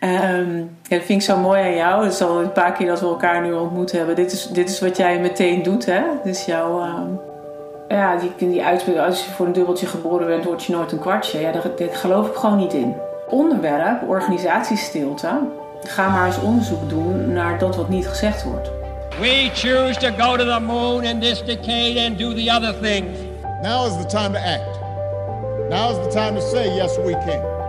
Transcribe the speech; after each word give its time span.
Ehm, 0.00 0.56
ja, 0.58 0.96
dat 0.96 1.02
vind 1.02 1.08
ik 1.08 1.22
zo 1.22 1.36
mooi 1.36 1.62
aan 1.62 1.74
jou. 1.74 2.04
Het 2.04 2.12
is 2.12 2.22
al 2.22 2.40
een 2.40 2.52
paar 2.52 2.72
keer 2.72 2.86
dat 2.86 3.00
we 3.00 3.06
elkaar 3.06 3.42
nu 3.42 3.52
ontmoet 3.52 3.92
hebben. 3.92 4.14
Dit 4.14 4.32
is, 4.32 4.46
dit 4.46 4.70
is 4.70 4.80
wat 4.80 4.96
jij 4.96 5.20
meteen 5.20 5.62
doet, 5.62 5.86
hè? 5.86 6.02
Dit 6.24 6.34
is 6.34 6.44
jouw... 6.44 6.80
ehm, 6.80 7.08
ja, 7.88 8.16
die, 8.16 8.32
die 8.36 8.64
uitspraak, 8.64 8.96
als 8.96 9.24
je 9.24 9.30
voor 9.30 9.46
een 9.46 9.52
dubbeltje 9.52 9.86
geboren 9.86 10.26
bent, 10.26 10.44
word 10.44 10.64
je 10.64 10.72
nooit 10.72 10.92
een 10.92 10.98
kwartje. 10.98 11.40
Ja, 11.40 11.52
daar, 11.52 11.62
daar 11.76 11.88
geloof 11.92 12.28
ik 12.28 12.34
gewoon 12.34 12.56
niet 12.56 12.72
in. 12.72 12.94
Onderwerp, 13.28 14.08
organisatiestilte. 14.08 15.28
Ga 15.82 16.08
maar 16.08 16.26
eens 16.26 16.40
onderzoek 16.40 16.88
doen 16.88 17.32
naar 17.32 17.58
dat 17.58 17.76
wat 17.76 17.88
niet 17.88 18.08
gezegd 18.08 18.44
wordt. 18.44 18.70
We 19.20 19.50
choose 19.52 19.98
to 19.98 20.08
go 20.18 20.36
to 20.36 20.44
the 20.44 20.60
moon 20.60 21.04
in 21.04 21.20
this 21.20 21.44
decade 21.44 22.06
and 22.06 22.18
do 22.18 22.34
the 22.34 22.50
other 22.56 22.74
things. 22.80 23.18
Now 23.62 23.86
is 23.86 23.96
the 23.96 24.06
time 24.06 24.32
to 24.32 24.38
act. 24.38 24.78
Now 25.68 25.90
is 25.90 25.96
the 25.96 26.10
time 26.10 26.34
to 26.34 26.40
say, 26.40 26.74
yes, 26.74 26.96
we 26.96 27.12
can. 27.12 27.61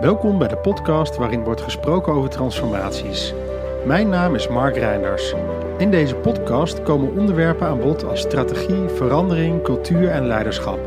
Welkom 0.00 0.38
bij 0.38 0.48
de 0.48 0.56
podcast 0.56 1.16
waarin 1.16 1.44
wordt 1.44 1.60
gesproken 1.60 2.12
over 2.12 2.30
transformaties. 2.30 3.34
Mijn 3.84 4.08
naam 4.08 4.34
is 4.34 4.48
Mark 4.48 4.76
Reinders. 4.76 5.34
In 5.78 5.90
deze 5.90 6.14
podcast 6.14 6.82
komen 6.82 7.16
onderwerpen 7.18 7.66
aan 7.66 7.80
bod 7.80 8.04
als 8.04 8.20
strategie, 8.20 8.88
verandering, 8.88 9.62
cultuur 9.62 10.08
en 10.08 10.26
leiderschap. 10.26 10.78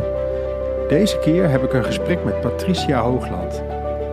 Deze 0.88 1.18
keer 1.18 1.50
heb 1.50 1.64
ik 1.64 1.74
een 1.74 1.84
gesprek 1.84 2.24
met 2.24 2.42
Patricia 2.42 3.02
Hoogland. 3.02 3.64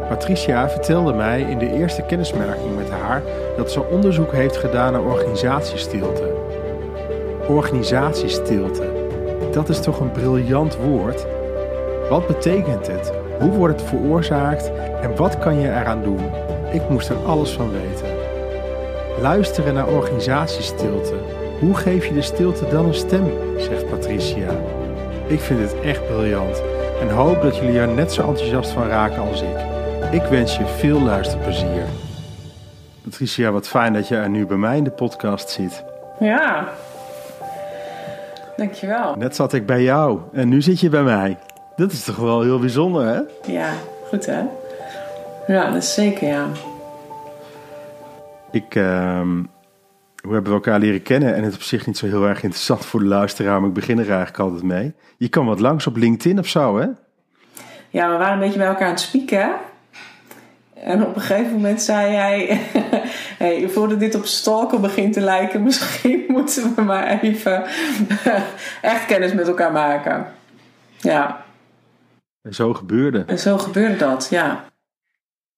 Patricia 0.09 0.69
vertelde 0.69 1.13
mij 1.13 1.41
in 1.41 1.59
de 1.59 1.73
eerste 1.73 2.03
kennismaking 2.03 2.77
met 2.77 2.91
haar 2.91 3.23
dat 3.57 3.71
ze 3.71 3.85
onderzoek 3.85 4.33
heeft 4.33 4.57
gedaan 4.57 4.93
naar 4.93 5.05
organisatiestilte. 5.05 6.35
Organisatiestilte, 7.49 8.93
dat 9.53 9.69
is 9.69 9.81
toch 9.81 10.01
een 10.01 10.13
briljant 10.13 10.77
woord? 10.77 11.27
Wat 12.09 12.27
betekent 12.27 12.87
het? 12.87 13.26
Hoe 13.39 13.51
wordt 13.51 13.81
het 13.81 13.89
veroorzaakt 13.89 14.71
en 15.03 15.17
wat 15.17 15.39
kan 15.39 15.61
je 15.61 15.69
eraan 15.69 16.03
doen? 16.03 16.21
Ik 16.73 16.89
moest 16.89 17.09
er 17.09 17.17
alles 17.17 17.51
van 17.51 17.71
weten. 17.71 18.07
Luisteren 19.21 19.75
naar 19.75 19.89
organisatiestilte. 19.89 21.15
Hoe 21.61 21.75
geef 21.75 22.07
je 22.07 22.15
de 22.15 22.23
stilte 22.23 22.69
dan 22.69 22.85
een 22.85 22.95
stem? 22.95 23.25
zegt 23.59 23.89
Patricia. 23.91 24.51
Ik 25.27 25.41
vind 25.41 25.61
het 25.61 25.81
echt 25.81 26.07
briljant 26.07 26.63
en 27.01 27.11
hoop 27.11 27.43
dat 27.43 27.57
jullie 27.57 27.79
er 27.79 27.89
net 27.89 28.13
zo 28.13 28.29
enthousiast 28.29 28.71
van 28.71 28.89
raken 28.89 29.23
als 29.23 29.43
ik. 29.43 29.57
Ik 30.13 30.23
wens 30.23 30.57
je 30.57 30.67
veel 30.67 31.01
luisterplezier. 31.01 31.85
Patricia, 33.03 33.51
wat 33.51 33.69
fijn 33.69 33.93
dat 33.93 34.09
je 34.09 34.17
er 34.17 34.31
nu 34.31 34.47
bij 34.47 34.57
mij 34.57 34.77
in 34.77 34.85
de 34.85 34.91
podcast 34.91 35.51
zit. 35.51 35.85
Ja. 36.21 36.69
Dankjewel. 38.57 39.15
Net 39.17 39.37
zat 39.37 39.53
ik 39.53 39.67
bij 39.67 39.83
jou 39.83 40.21
en 40.33 40.49
nu 40.49 40.63
zit 40.63 40.81
je 40.81 40.89
bij 40.89 41.03
mij. 41.03 41.39
Dat 41.77 41.93
is 41.93 42.05
toch 42.05 42.17
wel 42.17 42.43
heel 42.43 42.59
bijzonder, 42.59 43.07
hè? 43.07 43.21
Ja, 43.53 43.73
goed 44.09 44.27
hè? 44.27 44.43
Ja, 45.47 45.71
dat 45.71 45.83
is 45.83 45.95
zeker 45.95 46.29
ja. 46.29 46.47
Ik, 48.51 48.75
ehm, 48.75 49.35
hoe 50.23 50.33
hebben 50.33 50.45
we 50.45 50.51
elkaar 50.51 50.79
leren 50.79 51.03
kennen? 51.03 51.35
En 51.35 51.43
het 51.43 51.51
is 51.51 51.57
op 51.57 51.63
zich 51.63 51.87
niet 51.87 51.99
zo 51.99 52.07
heel 52.07 52.27
erg 52.27 52.43
interessant 52.43 52.85
voor 52.85 53.01
de 53.01 53.07
luisteraar, 53.07 53.61
maar 53.61 53.69
ik 53.69 53.75
begin 53.75 53.99
er 53.99 54.07
eigenlijk 54.07 54.39
altijd 54.39 54.63
mee. 54.63 54.95
Je 55.17 55.29
kan 55.29 55.47
wat 55.47 55.61
langs 55.61 55.87
op 55.87 55.97
LinkedIn 55.97 56.39
of 56.39 56.47
zo, 56.47 56.79
hè? 56.79 56.87
Ja, 57.91 58.11
we 58.11 58.17
waren 58.17 58.33
een 58.33 58.39
beetje 58.39 58.59
bij 58.59 58.67
elkaar 58.67 58.87
aan 58.87 58.91
het 58.91 59.01
spieken. 59.01 59.55
En 60.75 61.07
op 61.07 61.17
een 61.17 61.23
gegeven 61.23 61.53
moment 61.53 61.83
zei 61.83 62.13
jij... 62.13 62.61
hey, 63.39 63.69
voordat 63.69 64.01
dit 64.01 64.15
op 64.15 64.25
stalken 64.25 64.81
begint 64.81 65.13
te 65.13 65.21
lijken... 65.21 65.63
misschien 65.69 66.25
moeten 66.29 66.75
we 66.75 66.83
maar 66.83 67.21
even 67.21 67.65
echt 68.83 69.07
kennis 69.07 69.33
met 69.33 69.49
elkaar 69.49 69.73
maken. 69.73 70.27
Ja, 70.97 71.45
En 72.47 72.55
zo 72.55 72.75
gebeurde. 72.75 73.25
en 73.27 73.39
zo 73.39 73.59
gebeurde 73.59 73.97
dat, 73.97 74.29
ja. 74.31 74.65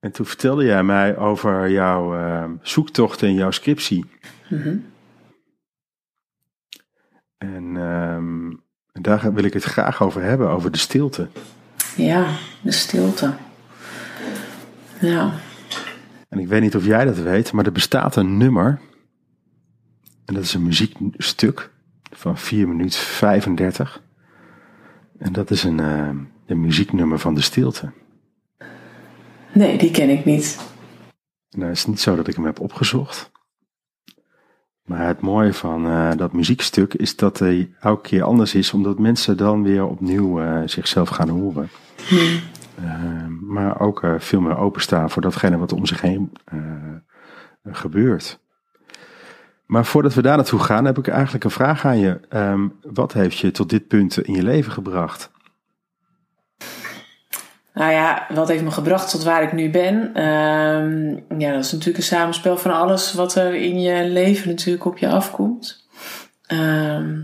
En 0.00 0.12
toen 0.12 0.26
vertelde 0.26 0.64
jij 0.64 0.82
mij 0.82 1.16
over 1.16 1.70
jouw 1.70 2.14
ehm, 2.14 2.52
zoektocht 2.62 3.22
en 3.22 3.34
jouw 3.34 3.50
scriptie. 3.50 4.04
En 7.38 7.76
ehm, 7.76 8.50
en 8.98 9.04
daar 9.04 9.32
wil 9.32 9.44
ik 9.44 9.52
het 9.52 9.64
graag 9.64 10.02
over 10.02 10.22
hebben, 10.22 10.48
over 10.48 10.70
de 10.70 10.78
stilte. 10.78 11.28
Ja, 11.96 12.26
de 12.62 12.70
stilte. 12.70 13.34
Ja. 15.00 15.32
En 16.28 16.38
ik 16.38 16.48
weet 16.48 16.60
niet 16.60 16.76
of 16.76 16.84
jij 16.84 17.04
dat 17.04 17.18
weet, 17.18 17.52
maar 17.52 17.64
er 17.64 17.72
bestaat 17.72 18.16
een 18.16 18.36
nummer. 18.36 18.80
En 20.24 20.34
dat 20.34 20.42
is 20.42 20.54
een 20.54 20.62
muziekstuk 20.62 21.70
van 22.10 22.38
4 22.38 22.68
minuten 22.68 23.00
35. 23.00 24.02
En 25.18 25.32
dat 25.32 25.50
is 25.50 25.64
een, 25.64 25.80
ehm, 25.80 26.16
een 26.50 26.60
muzieknummer 26.60 27.18
van 27.18 27.34
de 27.34 27.40
stilte. 27.40 27.92
Nee, 29.52 29.78
die 29.78 29.90
ken 29.90 30.10
ik 30.10 30.24
niet. 30.24 30.58
Nou, 31.50 31.68
het 31.68 31.76
is 31.76 31.86
niet 31.86 32.00
zo 32.00 32.16
dat 32.16 32.28
ik 32.28 32.34
hem 32.34 32.44
heb 32.44 32.60
opgezocht. 32.60 33.30
Maar 34.84 35.06
het 35.06 35.20
mooie 35.20 35.54
van 35.54 35.86
eh, 35.86 36.10
dat 36.16 36.32
muziekstuk 36.32 36.94
is 36.94 37.16
dat 37.16 37.38
hij 37.38 37.74
elke 37.80 38.08
keer 38.08 38.22
anders 38.22 38.54
is, 38.54 38.72
omdat 38.72 38.98
mensen 38.98 39.36
dan 39.36 39.62
weer 39.62 39.84
opnieuw 39.84 40.40
eh, 40.40 40.62
zichzelf 40.64 41.08
gaan 41.08 41.28
horen. 41.28 41.68
Eh, 42.74 43.26
maar 43.40 43.80
ook 43.80 44.02
eh, 44.02 44.14
veel 44.18 44.40
meer 44.40 44.56
openstaan 44.56 45.10
voor 45.10 45.22
datgene 45.22 45.58
wat 45.58 45.72
om 45.72 45.86
zich 45.86 46.00
heen 46.00 46.32
gebeurt. 47.64 48.40
Maar 49.66 49.84
voordat 49.84 50.14
we 50.14 50.22
daar 50.22 50.36
naartoe 50.36 50.58
gaan, 50.58 50.84
heb 50.84 50.98
ik 50.98 51.08
eigenlijk 51.08 51.44
een 51.44 51.50
vraag 51.50 51.84
aan 51.84 51.98
je. 51.98 52.20
Ehm, 52.28 52.68
wat 52.82 53.12
heeft 53.12 53.38
je 53.38 53.50
tot 53.50 53.70
dit 53.70 53.86
punt 53.86 54.18
in 54.18 54.34
je 54.34 54.42
leven 54.42 54.72
gebracht? 54.72 55.30
Nou 57.78 57.92
ja, 57.92 58.26
wat 58.28 58.48
heeft 58.48 58.62
me 58.62 58.70
gebracht 58.70 59.10
tot 59.10 59.22
waar 59.22 59.42
ik 59.42 59.52
nu 59.52 59.70
ben? 59.70 60.14
Ehm, 60.14 61.38
ja, 61.40 61.52
dat 61.52 61.64
is 61.64 61.72
natuurlijk 61.72 61.98
een 61.98 62.02
samenspel 62.02 62.56
van 62.56 62.70
alles 62.70 63.12
wat 63.12 63.34
er 63.34 63.54
in 63.54 63.80
je 63.80 64.04
leven 64.04 64.48
natuurlijk 64.48 64.84
op 64.84 64.98
je 64.98 65.08
afkomt. 65.08 65.86
Ehm, 66.46 67.20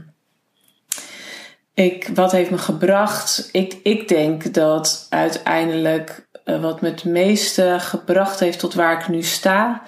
ik, 1.75 2.10
wat 2.15 2.32
heeft 2.32 2.50
me 2.50 2.59
gebracht? 2.59 3.48
Ik, 3.53 3.76
ik 3.82 4.09
denk 4.09 4.54
dat 4.54 5.06
uiteindelijk 5.10 6.28
eh, 6.44 6.60
wat 6.60 6.81
me 6.81 6.88
het 6.88 7.04
meeste 7.04 7.76
gebracht 7.78 8.41
heeft 8.41 8.59
tot 8.59 8.75
waar 8.75 9.00
ik 9.00 9.09
nu 9.09 9.22
sta, 9.22 9.82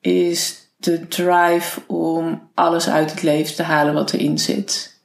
is 0.00 0.56
de 0.76 1.08
drive 1.08 1.80
om 1.86 2.50
alles 2.54 2.88
uit 2.88 3.10
het 3.10 3.22
leven 3.22 3.54
te 3.54 3.62
halen 3.62 3.94
wat 3.94 4.12
erin 4.12 4.38
zit. 4.38 5.00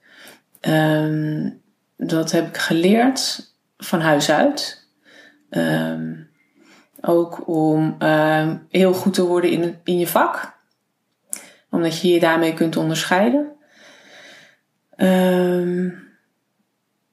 Ehm, 0.60 1.50
dat 1.98 2.32
heb 2.32 2.48
ik 2.48 2.58
geleerd 2.58 3.52
van 3.78 4.02
huis 4.02 4.30
uit. 4.32 4.82
Ehm, 5.54 6.14
ook 7.02 7.48
om 7.48 7.96
ehm, 8.00 8.58
heel 8.70 8.94
goed 8.94 9.14
te 9.14 9.26
worden 9.26 9.50
in, 9.50 9.80
in 9.84 10.00
je 10.00 10.08
vak. 10.08 10.54
Omdat 11.70 12.02
je 12.02 12.08
je 12.08 12.20
daarmee 12.20 12.54
kunt 12.54 12.78
onderscheiden. 12.78 13.52
Ehm, 14.96 15.90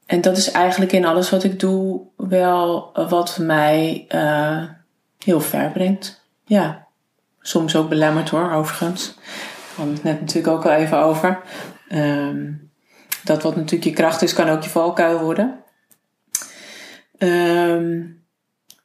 en 0.07 0.21
dat 0.21 0.37
is 0.37 0.51
eigenlijk 0.51 0.93
in 0.93 1.05
alles 1.05 1.31
wat 1.31 1.45
ik 1.45 1.61
doe 1.61 2.01
wel 2.17 2.91
wat 3.09 3.39
mij 3.39 4.05
eh, 4.09 4.63
heel 5.19 5.41
ver 5.41 5.71
brengt. 5.71 6.25
Ja, 6.45 6.87
soms 7.41 7.77
ook 7.77 7.89
belemmerd 7.89 8.29
hoor, 8.29 8.53
overigens. 8.53 9.15
We 9.15 9.77
hadden 9.77 9.95
het 9.95 10.05
net 10.05 10.21
natuurlijk 10.21 10.55
ook 10.57 10.65
al 10.65 10.73
even 10.73 10.99
over. 10.99 11.41
Ehm, 11.89 12.53
dat 13.25 13.43
wat 13.43 13.57
natuurlijk 13.57 13.85
je 13.85 13.93
kracht 13.93 14.23
is, 14.23 14.33
kan 14.33 14.49
ook 14.49 14.63
je 14.63 14.71
valkuil 14.71 15.19
worden. 15.19 15.63
Ehm, 17.19 18.03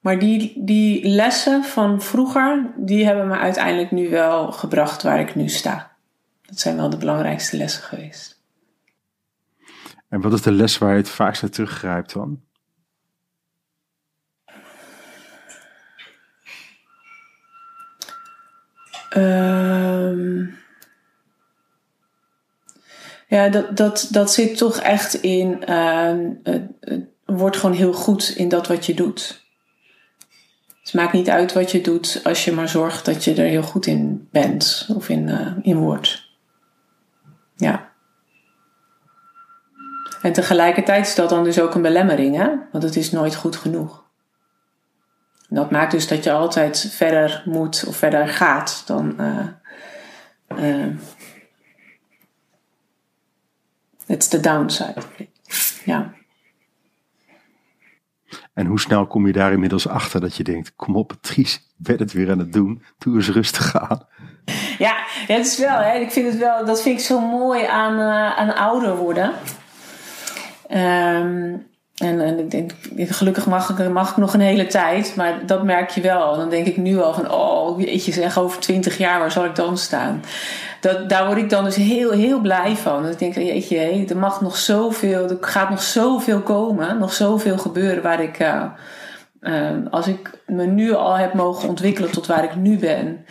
maar 0.05 0.19
die, 0.19 0.53
die 0.65 1.07
lessen 1.07 1.63
van 1.63 2.01
vroeger, 2.01 2.71
die 2.75 3.05
hebben 3.05 3.27
me 3.27 3.37
uiteindelijk 3.37 3.91
nu 3.91 4.09
wel 4.09 4.51
gebracht 4.51 5.03
waar 5.03 5.19
ik 5.19 5.35
nu 5.35 5.49
sta. 5.49 5.91
Dat 6.41 6.59
zijn 6.59 6.75
wel 6.75 6.89
de 6.89 6.97
belangrijkste 6.97 7.57
lessen 7.57 7.83
geweest. 7.83 8.41
En 10.09 10.21
wat 10.21 10.33
is 10.33 10.41
de 10.41 10.51
les 10.51 10.77
waar 10.77 10.91
je 10.91 10.97
het 10.97 11.09
vaakst 11.09 11.41
naar 11.41 11.51
teruggrijpt 11.51 12.13
dan? 12.13 12.41
Ehm 19.09 20.45
ja, 23.27 23.49
dat, 23.49 23.77
dat, 23.77 24.07
dat 24.11 24.31
zit 24.31 24.57
toch 24.57 24.77
echt 24.77 25.13
in. 25.13 25.63
ehm, 25.65 26.29
het- 26.43 26.71
het 26.79 27.05
word 27.25 27.55
gewoon 27.57 27.75
heel 27.75 27.93
goed 27.93 28.33
in 28.35 28.49
dat 28.49 28.67
wat 28.67 28.85
je 28.85 28.93
doet. 28.93 29.44
Het 30.85 30.93
maakt 30.93 31.13
niet 31.13 31.29
uit 31.29 31.53
wat 31.53 31.71
je 31.71 31.81
doet 31.81 32.21
als 32.23 32.45
je 32.45 32.51
maar 32.51 32.69
zorgt 32.69 33.05
dat 33.05 33.23
je 33.23 33.33
er 33.33 33.47
heel 33.47 33.63
goed 33.63 33.85
in 33.85 34.27
bent 34.31 34.87
of 34.95 35.09
in, 35.09 35.29
eh, 35.29 35.51
in 35.61 35.77
wordt. 35.77 36.29
Ja. 37.55 37.91
En 40.21 40.33
tegelijkertijd 40.33 41.07
is 41.07 41.15
dat 41.15 41.29
dan 41.29 41.43
dus 41.43 41.59
ook 41.59 41.75
een 41.75 41.81
belemmering, 41.81 42.35
hè? 42.35 42.49
Want 42.71 42.83
het 42.83 42.95
is 42.95 43.11
nooit 43.11 43.35
goed 43.35 43.55
genoeg. 43.55 44.03
En 45.49 45.55
dat 45.55 45.71
maakt 45.71 45.91
dus 45.91 46.07
dat 46.07 46.23
je 46.23 46.31
altijd 46.31 46.91
verder 46.91 47.41
moet 47.45 47.83
of 47.87 47.95
verder 47.95 48.27
gaat 48.27 48.83
dan. 48.85 49.19
eh 49.19 49.47
eh, 50.47 50.87
it's 54.05 54.27
the 54.27 54.39
downside. 54.39 55.01
Ja. 55.85 56.13
En 58.55 58.65
hoe 58.65 58.79
snel 58.79 59.07
kom 59.07 59.27
je 59.27 59.33
daar 59.33 59.51
inmiddels 59.51 59.87
achter 59.87 60.21
dat 60.21 60.35
je 60.35 60.43
denkt, 60.43 60.75
kom 60.75 60.95
op 60.95 61.07
Patrice, 61.07 61.59
ben 61.77 61.97
het 61.97 62.13
weer 62.13 62.31
aan 62.31 62.39
het 62.39 62.53
doen, 62.53 62.83
doe 62.97 63.15
eens 63.15 63.29
rustig 63.29 63.75
aan. 63.89 64.07
Ja, 64.77 64.95
het 65.27 65.45
is 65.45 65.59
wel, 65.59 66.01
ik 66.01 66.11
vind 66.11 66.27
het 66.27 66.37
wel, 66.37 66.65
dat 66.65 66.81
vind 66.81 66.99
ik 66.99 67.05
zo 67.05 67.19
mooi 67.19 67.65
aan, 67.65 67.99
uh, 67.99 68.37
aan 68.37 68.55
ouder 68.55 68.95
worden. 68.95 69.33
Um, 70.71 71.67
en, 71.95 72.39
ik 72.39 72.51
denk, 72.51 72.71
gelukkig 72.97 73.45
mag 73.45 73.69
ik, 73.69 73.89
mag 73.89 74.09
ik 74.09 74.17
nog 74.17 74.33
een 74.33 74.39
hele 74.39 74.67
tijd, 74.67 75.13
maar 75.15 75.45
dat 75.45 75.63
merk 75.63 75.89
je 75.89 76.01
wel. 76.01 76.35
Dan 76.35 76.49
denk 76.49 76.67
ik 76.67 76.77
nu 76.77 77.01
al 77.01 77.13
van, 77.13 77.31
oh, 77.31 77.81
je 77.81 78.11
zeg, 78.11 78.37
over 78.37 78.59
twintig 78.59 78.97
jaar, 78.97 79.19
waar 79.19 79.31
zal 79.31 79.45
ik 79.45 79.55
dan 79.55 79.77
staan? 79.77 80.23
Dat, 80.81 81.09
daar 81.09 81.25
word 81.25 81.37
ik 81.37 81.49
dan 81.49 81.63
dus 81.63 81.75
heel, 81.75 82.11
heel 82.11 82.39
blij 82.39 82.75
van. 82.75 83.03
Dat 83.03 83.11
ik 83.11 83.19
denk, 83.19 83.35
jeetje, 83.35 84.05
er 84.07 84.17
mag 84.17 84.41
nog 84.41 84.57
zoveel, 84.57 85.29
er 85.29 85.37
gaat 85.41 85.69
nog 85.69 85.81
zoveel 85.81 86.41
komen, 86.41 86.97
nog 86.97 87.13
zoveel 87.13 87.57
gebeuren 87.57 88.03
waar 88.03 88.21
ik, 88.21 88.39
uh, 88.39 88.63
uh, 89.41 89.69
als 89.89 90.07
ik 90.07 90.29
me 90.45 90.65
nu 90.65 90.93
al 90.93 91.17
heb 91.17 91.33
mogen 91.33 91.69
ontwikkelen 91.69 92.11
tot 92.11 92.27
waar 92.27 92.43
ik 92.43 92.55
nu 92.55 92.77
ben 92.77 93.25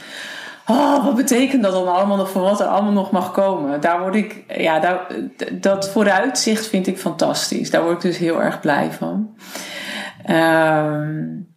oh, 0.66 1.05
wat 1.05 1.14
betekent 1.14 1.62
dat 1.62 1.72
dan 1.72 1.94
allemaal 1.94 2.16
nog 2.16 2.31
voor 2.31 2.43
wat 2.43 2.61
er 2.61 2.66
allemaal 2.66 2.93
nog 2.93 3.11
mag 3.11 3.32
komen? 3.32 3.81
Daar 3.81 4.00
word 4.00 4.14
ik, 4.14 4.44
ja, 4.56 4.78
daar, 4.81 5.06
dat 5.52 5.88
vooruitzicht 5.88 6.66
vind 6.66 6.87
ik 6.87 6.99
fantastisch. 6.99 7.70
Daar 7.70 7.82
word 7.82 7.94
ik 7.94 8.00
dus 8.00 8.19
heel 8.19 8.43
erg 8.43 8.61
blij 8.61 8.93
van. 8.93 9.37
Um, 10.31 11.52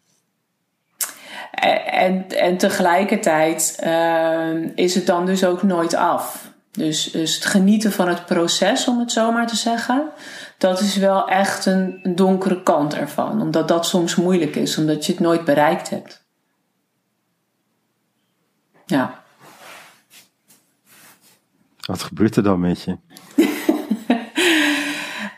en, 1.92 2.26
en 2.30 2.58
tegelijkertijd 2.58 3.80
uh, 3.84 4.76
is 4.76 4.96
het 4.96 5.06
dan 5.06 5.26
dus 5.26 5.46
ook 5.46 5.64
nooit 5.64 5.96
af. 5.96 6.52
Dus, 6.72 7.04
dus 7.04 7.36
het 7.36 7.46
genieten 7.46 7.92
van 7.92 8.08
het 8.08 8.26
proces, 8.26 8.88
om 8.88 9.00
het 9.00 9.12
zo 9.12 9.32
maar 9.32 9.48
te 9.48 9.56
zeggen, 9.56 10.10
dat 10.58 10.80
is 10.80 10.96
wel 10.96 11.28
echt 11.28 11.66
een 11.66 12.00
donkere 12.16 12.64
kant 12.64 12.96
ervan. 12.96 13.42
Omdat 13.42 13.68
dat 13.68 13.86
soms 13.86 14.16
moeilijk 14.16 14.56
is, 14.56 14.78
omdat 14.78 15.06
je 15.06 15.12
het 15.12 15.22
nooit 15.22 15.46
bereikt 15.46 15.90
hebt. 15.90 16.27
Ja. 18.88 19.24
Wat 21.80 22.04
gebeurt 22.04 22.36
er 22.36 22.44
dan 22.44 22.60
met 22.60 22.82
je? 22.82 22.98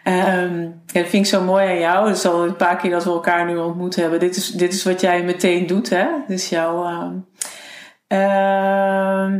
um, 0.03 0.81
ja, 0.85 1.01
dat 1.01 1.07
vind 1.07 1.13
ik 1.13 1.25
zo 1.25 1.43
mooi 1.43 1.67
aan 1.67 1.79
jou. 1.79 2.07
Het 2.07 2.17
is 2.17 2.25
al 2.25 2.45
een 2.45 2.55
paar 2.55 2.77
keer 2.77 2.91
dat 2.91 3.03
we 3.03 3.09
elkaar 3.09 3.45
nu 3.45 3.57
ontmoet 3.57 3.95
hebben. 3.95 4.19
Dit 4.19 4.35
is, 4.35 4.51
dit 4.51 4.73
is 4.73 4.83
wat 4.83 5.01
jij 5.01 5.23
meteen 5.23 5.67
doet, 5.67 5.89
hè? 5.89 6.07
Dus 6.27 6.49
jouw. 6.49 6.85
Uh, 8.07 9.33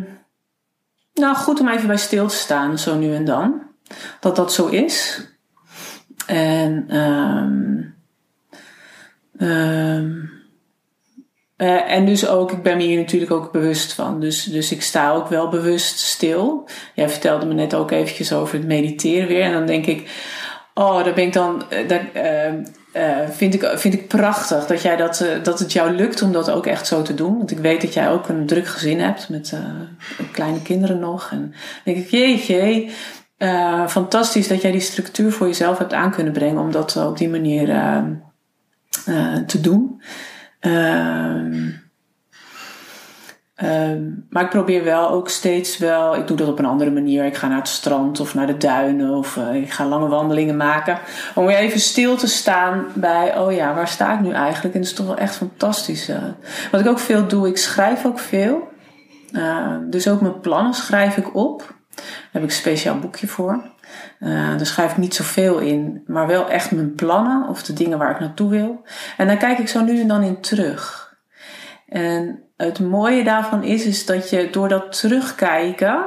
nou, 1.14 1.36
goed 1.36 1.60
om 1.60 1.68
even 1.68 1.88
bij 1.88 1.98
stil 1.98 2.28
te 2.28 2.36
staan, 2.36 2.80
zo 2.80 2.98
nu 2.98 3.16
en 3.16 3.26
dan. 3.26 3.62
Dat 4.20 4.36
dat 4.36 4.54
zo 4.54 4.68
is. 4.68 5.28
En. 6.26 6.98
Um, 6.98 7.98
uh, 11.62 11.92
en 11.92 12.06
dus 12.06 12.28
ook, 12.28 12.52
ik 12.52 12.64
ben 12.64 12.78
me 12.78 12.84
hier 12.84 12.98
natuurlijk 12.98 13.32
ook 13.32 13.52
bewust 13.52 13.94
van. 13.94 14.20
Dus, 14.20 14.44
dus 14.44 14.72
ik 14.72 14.82
sta 14.82 15.12
ook 15.12 15.28
wel 15.28 15.50
bewust 15.50 16.00
stil. 16.00 16.70
Jij 16.94 17.10
vertelde 17.10 17.46
me 17.46 17.54
net 17.54 17.74
ook 17.74 17.92
eventjes 17.92 18.34
over 18.34 18.58
het 18.58 18.68
mediteren 18.68 19.28
weer. 19.28 19.42
En 19.42 19.52
dan 19.52 19.66
denk 19.66 19.86
ik, 19.86 20.10
oh, 20.74 21.04
daar 21.04 21.14
ben 21.14 21.26
ik 21.26 21.34
dan, 21.34 21.64
daar, 21.88 22.08
uh, 22.94 23.30
vind, 23.30 23.54
ik, 23.54 23.72
vind 23.76 23.94
ik 23.94 24.08
prachtig 24.08 24.66
dat, 24.66 24.82
jij 24.82 24.96
dat, 24.96 25.26
dat 25.44 25.60
het 25.60 25.74
jou 25.74 25.92
lukt 25.92 26.22
om 26.22 26.32
dat 26.32 26.52
ook 26.52 26.66
echt 26.66 26.88
zo 26.88 27.02
te 27.02 27.14
doen. 27.14 27.38
Want 27.38 27.52
ik 27.52 27.58
weet 27.58 27.82
dat 27.82 27.94
jij 27.94 28.10
ook 28.10 28.30
een 28.30 28.46
druk 28.46 28.68
gezin 28.68 29.00
hebt 29.00 29.30
met 29.30 29.54
kleine 30.32 30.62
kinderen 30.62 31.00
nog. 31.00 31.32
En 31.32 31.40
dan 31.40 31.54
denk 31.84 31.98
ik, 31.98 32.10
jeetje, 32.10 32.90
fantastisch 33.88 34.48
dat 34.48 34.62
jij 34.62 34.72
die 34.72 34.82
structuur 34.82 35.32
voor 35.32 35.48
jezelf 35.48 35.78
hebt 35.78 35.94
aan 35.94 36.12
kunnen 36.12 36.34
brengen 36.34 36.62
om 36.62 36.72
dat 36.72 36.96
op 36.96 37.18
die 37.18 37.30
manier 37.30 37.68
te 39.46 39.62
doen. 39.62 40.02
Um, 40.62 41.82
um, 43.64 44.28
maar 44.30 44.44
ik 44.44 44.50
probeer 44.50 44.84
wel 44.84 45.10
ook 45.10 45.30
steeds 45.30 45.78
wel, 45.78 46.16
ik 46.16 46.28
doe 46.28 46.38
dat 46.38 46.48
op 46.48 46.60
een 46.60 46.66
andere 46.66 46.92
manier. 46.92 47.26
Ik 47.26 47.36
ga 47.36 47.48
naar 47.48 47.58
het 47.58 47.68
strand 47.68 48.20
of 48.20 48.34
naar 48.34 48.48
de 48.48 48.58
duinen 48.58 49.10
of 49.10 49.36
uh, 49.36 49.54
ik 49.54 49.72
ga 49.72 49.86
lange 49.86 50.08
wandelingen 50.08 50.58
maken. 50.58 51.00
Om 51.36 51.46
weer 51.46 51.58
even 51.58 51.80
stil 51.80 52.16
te 52.16 52.28
staan 52.28 52.86
bij, 52.94 53.38
oh 53.38 53.54
ja, 53.54 53.74
waar 53.74 53.88
sta 53.88 54.14
ik 54.14 54.20
nu 54.20 54.32
eigenlijk? 54.32 54.76
En 54.76 54.82
dat 54.82 54.90
is 54.90 54.96
toch 54.96 55.06
wel 55.06 55.18
echt 55.18 55.36
fantastisch. 55.36 56.10
Uh. 56.10 56.18
Wat 56.72 56.82
ik 56.82 56.88
ook 56.88 57.00
veel 57.00 57.28
doe, 57.28 57.48
ik 57.48 57.58
schrijf 57.58 58.06
ook 58.06 58.20
veel. 58.20 58.68
Uh, 59.32 59.76
dus 59.90 60.08
ook 60.08 60.22
mijn 60.22 60.40
plannen 60.40 60.74
schrijf 60.74 61.18
ik 61.18 61.36
op. 61.36 61.60
Daar 61.96 62.06
heb 62.32 62.42
ik 62.42 62.50
een 62.50 62.56
speciaal 62.56 63.00
boekje 63.00 63.28
voor. 63.28 63.62
Uh, 64.20 64.58
daar 64.58 64.66
schrijf 64.66 64.92
ik 64.92 64.98
niet 64.98 65.16
zoveel 65.16 65.60
in, 65.60 66.04
maar 66.08 66.28
wel 66.28 66.50
echt 66.50 66.72
mijn 66.72 66.96
plannen 66.96 67.48
of 67.48 67.64
de 67.64 67.74
dingen 67.74 67.98
waar 67.98 68.12
ik 68.12 68.20
naartoe 68.20 68.50
wil. 68.50 68.82
En 69.18 69.28
dan 69.28 69.38
kijk 69.38 69.58
ik 69.58 69.68
zo 69.68 69.82
nu 69.82 70.02
en 70.02 70.08
dan 70.08 70.22
in 70.22 70.42
terug. 70.42 71.14
En 71.88 72.44
het 72.58 72.80
mooie 72.80 73.24
daarvan 73.24 73.64
is, 73.64 73.86
is 73.86 74.06
dat 74.06 74.30
je 74.30 74.50
door 74.50 74.68
dat 74.70 75.00
terugkijken 75.00 76.06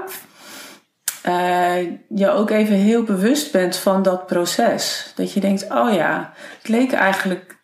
uh, 1.26 1.82
je 2.08 2.31
ook 2.31 2.50
even 2.50 2.75
heel 2.75 3.02
bewust 3.02 3.52
bent 3.52 3.76
van 3.76 4.02
dat 4.02 4.26
proces. 4.26 5.12
Dat 5.14 5.32
je 5.32 5.40
denkt, 5.40 5.70
oh 5.70 5.93
ja, 5.93 6.32
het 6.58 6.69
leek 6.69 6.93
eigenlijk, 6.93 7.56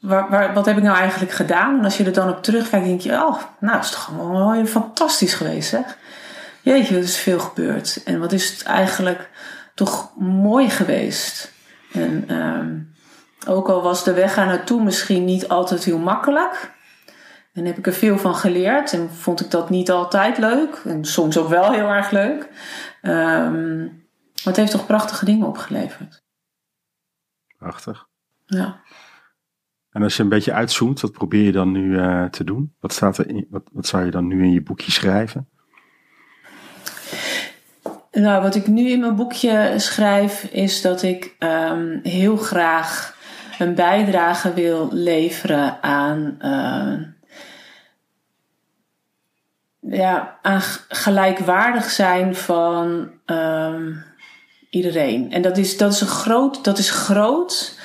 waar, 0.00 0.54
wat 0.54 0.66
heb 0.66 0.76
ik 0.76 0.82
nou 0.82 0.96
eigenlijk 0.96 1.32
gedaan? 1.32 1.78
En 1.78 1.84
als 1.84 1.96
je 1.96 2.04
er 2.04 2.12
dan 2.12 2.28
op 2.28 2.42
terugkijkt, 2.42 2.86
denk 2.86 3.00
je, 3.00 3.12
oh, 3.12 3.42
nou, 3.60 3.78
is 3.78 3.90
toch 3.90 4.04
gewoon 4.04 4.66
fantastisch 4.66 5.34
geweest, 5.34 5.68
zeg. 5.68 5.96
Jeetje, 6.62 6.96
er 6.96 7.02
is 7.02 7.18
veel 7.18 7.38
gebeurd. 7.38 8.02
En 8.04 8.20
wat 8.20 8.32
is 8.32 8.50
het 8.50 8.62
eigenlijk 8.62 9.30
toch 9.76 10.16
mooi 10.18 10.70
geweest. 10.70 11.52
En 11.92 12.36
um, 12.36 12.94
ook 13.46 13.68
al 13.68 13.82
was 13.82 14.04
de 14.04 14.12
weg 14.12 14.34
daar 14.34 14.46
naartoe 14.46 14.82
misschien 14.82 15.24
niet 15.24 15.48
altijd 15.48 15.84
heel 15.84 15.98
makkelijk. 15.98 16.74
En 17.52 17.64
heb 17.64 17.78
ik 17.78 17.86
er 17.86 17.92
veel 17.92 18.18
van 18.18 18.34
geleerd. 18.34 18.92
En 18.92 19.10
vond 19.10 19.40
ik 19.40 19.50
dat 19.50 19.70
niet 19.70 19.90
altijd 19.90 20.38
leuk. 20.38 20.82
En 20.84 21.04
soms 21.04 21.38
ook 21.38 21.48
wel 21.48 21.72
heel 21.72 21.88
erg 21.88 22.10
leuk. 22.10 22.48
Um, 23.02 23.84
maar 24.44 24.54
het 24.54 24.56
heeft 24.56 24.70
toch 24.70 24.86
prachtige 24.86 25.24
dingen 25.24 25.46
opgeleverd. 25.46 26.24
Prachtig. 27.58 28.08
Ja. 28.44 28.80
En 29.90 30.02
als 30.02 30.16
je 30.16 30.22
een 30.22 30.28
beetje 30.28 30.52
uitzoomt, 30.52 31.00
wat 31.00 31.12
probeer 31.12 31.42
je 31.42 31.52
dan 31.52 31.72
nu 31.72 31.98
uh, 31.98 32.24
te 32.24 32.44
doen? 32.44 32.74
Wat, 32.80 32.92
staat 32.92 33.18
er 33.18 33.28
in, 33.28 33.46
wat, 33.50 33.62
wat 33.72 33.86
zou 33.86 34.04
je 34.04 34.10
dan 34.10 34.26
nu 34.26 34.42
in 34.42 34.52
je 34.52 34.62
boekje 34.62 34.92
schrijven? 34.92 35.48
Nou, 38.18 38.42
wat 38.42 38.54
ik 38.54 38.66
nu 38.66 38.90
in 38.90 39.00
mijn 39.00 39.16
boekje 39.16 39.74
schrijf, 39.76 40.44
is 40.44 40.82
dat 40.82 41.02
ik 41.02 41.36
um, 41.38 42.00
heel 42.02 42.36
graag 42.36 43.16
een 43.58 43.74
bijdrage 43.74 44.54
wil 44.54 44.88
leveren 44.92 45.82
aan, 45.82 46.38
uh, 46.40 46.92
ja, 49.98 50.38
aan 50.42 50.60
gelijkwaardig 50.88 51.90
zijn 51.90 52.36
van 52.36 53.10
um, 53.26 54.04
iedereen. 54.70 55.32
En 55.32 55.42
dat 55.42 55.56
is, 55.56 55.76
dat 55.76 55.92
is 55.92 56.00
een 56.00 56.06
groot, 56.06 56.64
dat 56.64 56.78
is 56.78 56.90
groot. 56.90 57.78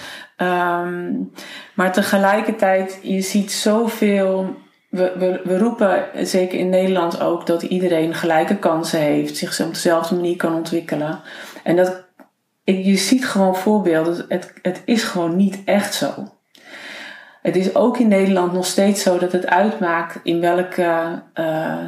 Maar 1.73 1.91
tegelijkertijd, 1.91 2.99
je 3.01 3.21
ziet 3.21 3.51
zoveel 3.51 4.57
we, 4.91 5.13
we, 5.17 5.41
we, 5.43 5.57
roepen, 5.57 6.05
zeker 6.27 6.59
in 6.59 6.69
Nederland 6.69 7.21
ook, 7.21 7.45
dat 7.45 7.61
iedereen 7.61 8.13
gelijke 8.13 8.57
kansen 8.57 8.99
heeft, 8.99 9.37
zich 9.37 9.61
op 9.61 9.73
dezelfde 9.73 10.15
manier 10.15 10.35
kan 10.35 10.55
ontwikkelen. 10.55 11.19
En 11.63 11.75
dat, 11.75 12.03
je 12.63 12.97
ziet 12.97 13.27
gewoon 13.27 13.55
voorbeelden, 13.55 14.25
het, 14.27 14.53
het 14.61 14.81
is 14.85 15.03
gewoon 15.03 15.35
niet 15.35 15.61
echt 15.65 15.93
zo. 15.93 16.13
Het 17.41 17.55
is 17.55 17.75
ook 17.75 17.97
in 17.97 18.07
Nederland 18.07 18.53
nog 18.53 18.65
steeds 18.65 19.03
zo 19.03 19.17
dat 19.17 19.31
het 19.31 19.47
uitmaakt 19.47 20.19
in 20.23 20.39
welke, 20.39 21.21
uh, 21.35 21.85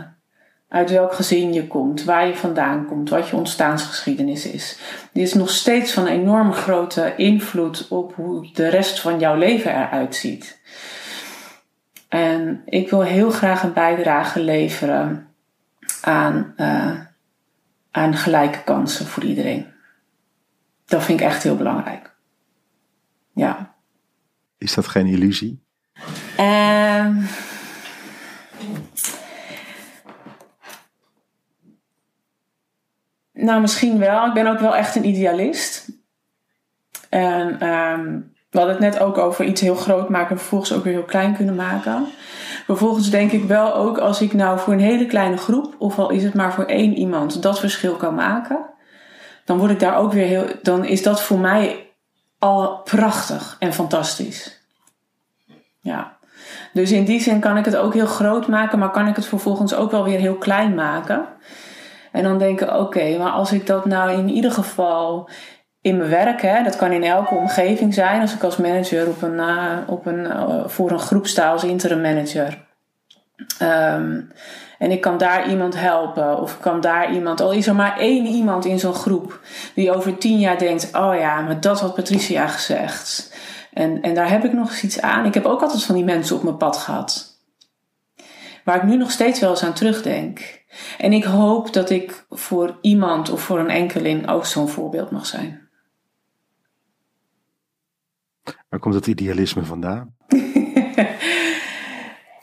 uit 0.68 0.90
welk 0.90 1.14
gezin 1.14 1.54
je 1.54 1.68
komt, 1.68 2.04
waar 2.04 2.28
je 2.28 2.36
vandaan 2.36 2.86
komt, 2.86 3.10
wat 3.10 3.28
je 3.28 3.36
ontstaansgeschiedenis 3.36 4.46
is. 4.46 4.78
Die 5.12 5.24
is 5.24 5.34
nog 5.34 5.50
steeds 5.50 5.94
van 5.94 6.08
enorm 6.08 6.54
grote 6.54 7.14
invloed 7.18 7.88
op 7.90 8.16
hoe 8.16 8.50
de 8.54 8.68
rest 8.68 9.00
van 9.00 9.20
jouw 9.20 9.36
leven 9.36 9.72
eruit 9.72 10.16
ziet. 10.16 10.62
En 12.14 12.62
ik 12.66 12.90
wil 12.90 13.02
heel 13.02 13.32
graag 13.32 13.64
een 13.64 13.74
bijdrage 13.74 14.40
leveren 14.40 15.36
aan, 16.02 16.54
uh, 16.58 17.00
aan 17.92 18.14
gelijke 18.14 18.64
kansen 18.64 19.06
voor 19.06 19.24
iedereen. 19.24 19.74
Dat 20.86 21.04
vind 21.04 21.20
ik 21.20 21.26
echt 21.26 21.44
heel 21.44 21.56
belangrijk. 21.56 22.16
Ja. 23.34 23.76
Is 24.58 24.74
dat 24.74 24.88
geen 24.88 25.06
illusie? 25.06 25.64
Uh, 26.40 27.18
nou, 33.32 33.62
misschien 33.62 34.00
wel. 34.00 34.28
Ik 34.28 34.34
ben 34.34 34.48
ook 34.48 34.60
wel 34.60 34.76
echt 34.76 34.96
een 34.96 35.06
idealist. 35.06 35.90
En 37.10 37.68
um, 37.68 38.33
we 38.54 38.60
hadden 38.60 38.78
het 38.84 38.94
net 38.94 39.00
ook 39.04 39.18
over 39.18 39.46
iets 39.46 39.62
heel 39.62 39.76
groot 39.76 40.10
maken 40.10 40.30
en 40.30 40.38
vervolgens 40.38 40.74
ook 40.74 40.84
weer 40.84 40.94
heel 40.94 41.04
klein 41.04 41.36
kunnen 41.36 41.56
maken. 41.56 42.08
Vervolgens 42.66 43.10
denk 43.10 43.32
ik 43.32 43.44
wel 43.44 43.76
ook 43.76 43.98
als 43.98 44.22
ik 44.22 44.34
nou 44.34 44.60
voor 44.60 44.74
een 44.74 44.80
hele 44.80 45.06
kleine 45.06 45.38
groep, 45.38 45.76
of 45.78 46.00
al 46.00 46.10
is 46.10 46.24
het 46.24 46.34
maar 46.34 46.54
voor 46.54 46.66
één 46.66 46.94
iemand, 46.94 47.42
dat 47.42 47.60
verschil 47.60 47.96
kan 47.96 48.16
maken. 48.16 48.66
Dan 49.46 49.58
word 49.58 49.72
ik 49.72 49.80
daar 49.80 49.98
ook 49.98 50.14
weer 50.14 50.26
heel. 50.26 50.46
Dan 50.62 50.86
is 50.86 51.04
dat 51.04 51.22
voor 51.22 51.40
mij 51.40 51.90
al 52.40 52.82
prachtig 52.84 53.56
en 53.60 53.74
fantastisch. 53.74 54.62
Ja. 55.80 56.18
Dus 56.74 56.92
in 56.92 57.06
die 57.06 57.22
zin 57.22 57.40
kan 57.40 57.58
ik 57.58 57.66
het 57.66 57.76
ook 57.76 57.94
heel 57.94 58.06
groot 58.06 58.48
maken, 58.48 58.80
maar 58.80 58.92
kan 58.92 59.08
ik 59.08 59.16
het 59.16 59.26
vervolgens 59.26 59.74
ook 59.74 59.92
wel 59.92 60.04
weer 60.04 60.20
heel 60.20 60.36
klein 60.36 60.76
maken. 60.76 61.26
En 62.12 62.24
dan 62.24 62.38
denken, 62.38 62.80
oké, 62.80 63.18
maar 63.18 63.32
als 63.32 63.52
ik 63.52 63.68
dat 63.68 63.86
nou 63.86 64.12
in 64.12 64.30
ieder 64.30 64.52
geval 64.52 65.30
in 65.84 65.98
mijn 65.98 66.10
werk, 66.10 66.42
hè, 66.42 66.64
dat 66.64 66.76
kan 66.76 66.92
in 66.92 67.04
elke 67.04 67.36
omgeving 67.36 67.94
zijn, 67.94 68.22
als 68.22 68.34
ik 68.34 68.44
als 68.44 68.58
manager 68.58 69.08
op 69.08 69.22
een, 69.22 69.34
uh, 69.34 69.78
op 69.88 70.06
een, 70.06 70.20
uh, 70.20 70.68
voor 70.68 70.92
een 70.92 71.00
groep 71.00 71.28
sta 71.28 71.52
als 71.52 71.64
interim 71.64 72.02
manager. 72.02 72.66
Um, 73.62 74.32
en 74.80 74.92
ik 74.92 75.02
kan 75.02 75.18
daar 75.18 75.50
iemand 75.50 75.80
helpen, 75.80 76.40
of 76.40 76.54
ik 76.54 76.62
kan 76.62 76.82
daar 76.82 77.14
iemand, 77.14 77.42
al 77.42 77.52
is 77.52 77.68
er 77.68 77.76
maar 77.76 77.98
één 77.98 78.26
iemand 78.26 78.66
in 78.66 78.80
zo'n 78.80 78.94
groep 78.94 79.40
die 79.76 79.92
over 79.92 80.18
tien 80.18 80.40
jaar 80.40 80.58
denkt: 80.58 80.90
Oh 80.94 81.16
ja, 81.16 81.42
maar 81.42 81.60
dat 81.60 81.80
had 81.80 81.96
Patricia 81.96 82.48
gezegd. 82.48 83.36
En, 83.74 84.02
en 84.02 84.14
daar 84.14 84.30
heb 84.30 84.44
ik 84.44 84.54
nog 84.54 84.70
eens 84.70 84.84
iets 84.84 85.02
aan. 85.02 85.26
Ik 85.26 85.34
heb 85.34 85.46
ook 85.46 85.62
altijd 85.62 85.84
van 85.84 85.96
die 85.96 86.04
mensen 86.04 86.36
op 86.36 86.44
mijn 86.44 86.58
pad 86.58 86.78
gehad. 86.78 87.38
Waar 88.64 88.76
ik 88.76 88.84
nu 88.84 88.98
nog 88.98 89.12
steeds 89.12 89.40
wel 89.40 89.50
eens 89.50 89.64
aan 89.64 89.74
terugdenk. 89.74 90.64
En 90.98 91.14
ik 91.14 91.24
hoop 91.24 91.74
dat 91.74 91.90
ik 91.90 92.26
voor 92.30 92.78
iemand 92.82 93.30
of 93.30 93.42
voor 93.42 93.60
een 93.60 93.70
enkeling 93.70 94.30
ook 94.30 94.46
zo'n 94.46 94.70
voorbeeld 94.70 95.12
mag 95.12 95.26
zijn. 95.26 95.63
Waar 98.70 98.80
komt 98.80 98.96
het 98.96 99.08
idealisme 99.08 99.64
vandaan? 99.64 100.16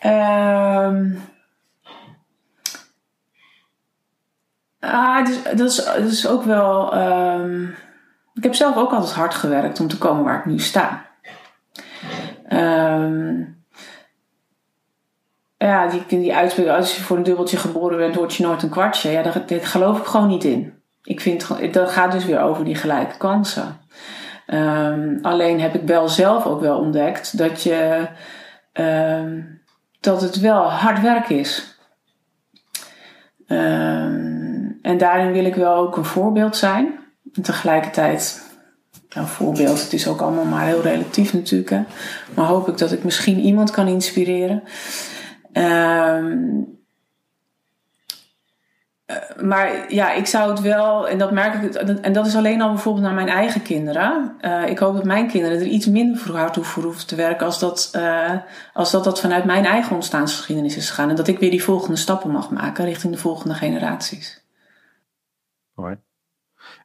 um, 0.04 1.20
ah, 4.80 5.26
dus, 5.26 5.42
dat, 5.42 5.70
is, 5.70 5.76
dat 5.84 5.96
is 5.96 6.28
ook 6.28 6.42
wel. 6.42 6.96
Um, 6.96 7.74
ik 8.34 8.42
heb 8.42 8.54
zelf 8.54 8.76
ook 8.76 8.90
altijd 8.92 9.12
hard 9.12 9.34
gewerkt 9.34 9.80
om 9.80 9.88
te 9.88 9.98
komen 9.98 10.24
waar 10.24 10.38
ik 10.38 10.46
nu 10.46 10.58
sta. 10.58 11.06
Um, 12.48 13.64
ja, 15.56 15.86
die, 15.88 16.04
die 16.06 16.34
uitspraak, 16.34 16.66
als 16.66 16.96
je 16.96 17.02
voor 17.02 17.16
een 17.16 17.22
dubbeltje 17.22 17.56
geboren 17.56 17.98
bent, 17.98 18.14
word 18.14 18.34
je 18.34 18.42
nooit 18.42 18.62
een 18.62 18.68
kwartje. 18.68 19.10
Ja, 19.10 19.22
daar, 19.22 19.46
daar 19.46 19.60
geloof 19.60 19.98
ik 19.98 20.04
gewoon 20.04 20.28
niet 20.28 20.44
in. 20.44 20.74
Ik 21.02 21.20
vind, 21.20 21.72
dat 21.72 21.90
gaat 21.90 22.12
dus 22.12 22.24
weer 22.24 22.40
over 22.40 22.64
die 22.64 22.74
gelijke 22.74 23.16
kansen. 23.16 23.79
Um, 24.54 25.18
alleen 25.22 25.60
heb 25.60 25.74
ik 25.74 25.82
wel 25.82 26.08
zelf 26.08 26.46
ook 26.46 26.60
wel 26.60 26.78
ontdekt 26.78 27.38
dat 27.38 27.62
je, 27.62 28.08
um, 28.72 29.60
dat 30.00 30.20
het 30.20 30.40
wel 30.40 30.70
hard 30.70 31.00
werk 31.00 31.28
is. 31.28 31.78
Um, 33.46 34.78
en 34.82 34.98
daarin 34.98 35.32
wil 35.32 35.44
ik 35.44 35.54
wel 35.54 35.74
ook 35.74 35.96
een 35.96 36.04
voorbeeld 36.04 36.56
zijn. 36.56 36.98
En 37.32 37.42
tegelijkertijd 37.42 38.48
een 39.08 39.26
voorbeeld. 39.26 39.82
Het 39.82 39.92
is 39.92 40.08
ook 40.08 40.20
allemaal 40.20 40.44
maar 40.44 40.66
heel 40.66 40.82
relatief 40.82 41.32
natuurlijk. 41.32 41.70
Hè? 41.70 41.82
Maar 42.34 42.46
hoop 42.46 42.68
ik 42.68 42.78
dat 42.78 42.92
ik 42.92 43.04
misschien 43.04 43.38
iemand 43.38 43.70
kan 43.70 43.86
inspireren. 43.86 44.62
Um, 45.52 46.79
maar 49.42 49.92
ja, 49.92 50.12
ik 50.12 50.26
zou 50.26 50.50
het 50.50 50.60
wel, 50.60 51.08
en 51.08 51.18
dat 51.18 51.30
merk 51.30 51.62
ik, 51.62 51.74
en 51.74 52.12
dat 52.12 52.26
is 52.26 52.36
alleen 52.36 52.60
al 52.60 52.72
bijvoorbeeld 52.72 53.04
naar 53.04 53.14
mijn 53.14 53.28
eigen 53.28 53.62
kinderen. 53.62 54.36
Uh, 54.40 54.68
ik 54.68 54.78
hoop 54.78 54.94
dat 54.94 55.04
mijn 55.04 55.28
kinderen 55.28 55.58
er 55.58 55.66
iets 55.66 55.86
minder 55.86 56.18
voor 56.18 56.36
hard 56.36 56.66
voor 56.66 56.82
hoeven 56.82 57.06
te 57.06 57.14
werken 57.14 57.46
als 57.46 57.58
dat, 57.58 57.92
uh, 57.96 58.32
als 58.72 58.90
dat 58.90 59.04
dat 59.04 59.20
vanuit 59.20 59.44
mijn 59.44 59.64
eigen 59.64 59.94
ontstaansgeschiedenis 59.94 60.76
is 60.76 60.88
gegaan. 60.88 61.08
En 61.08 61.16
dat 61.16 61.28
ik 61.28 61.38
weer 61.38 61.50
die 61.50 61.62
volgende 61.62 61.96
stappen 61.96 62.30
mag 62.30 62.50
maken 62.50 62.84
richting 62.84 63.12
de 63.12 63.18
volgende 63.18 63.54
generaties. 63.54 64.46
Mooi. 65.74 65.96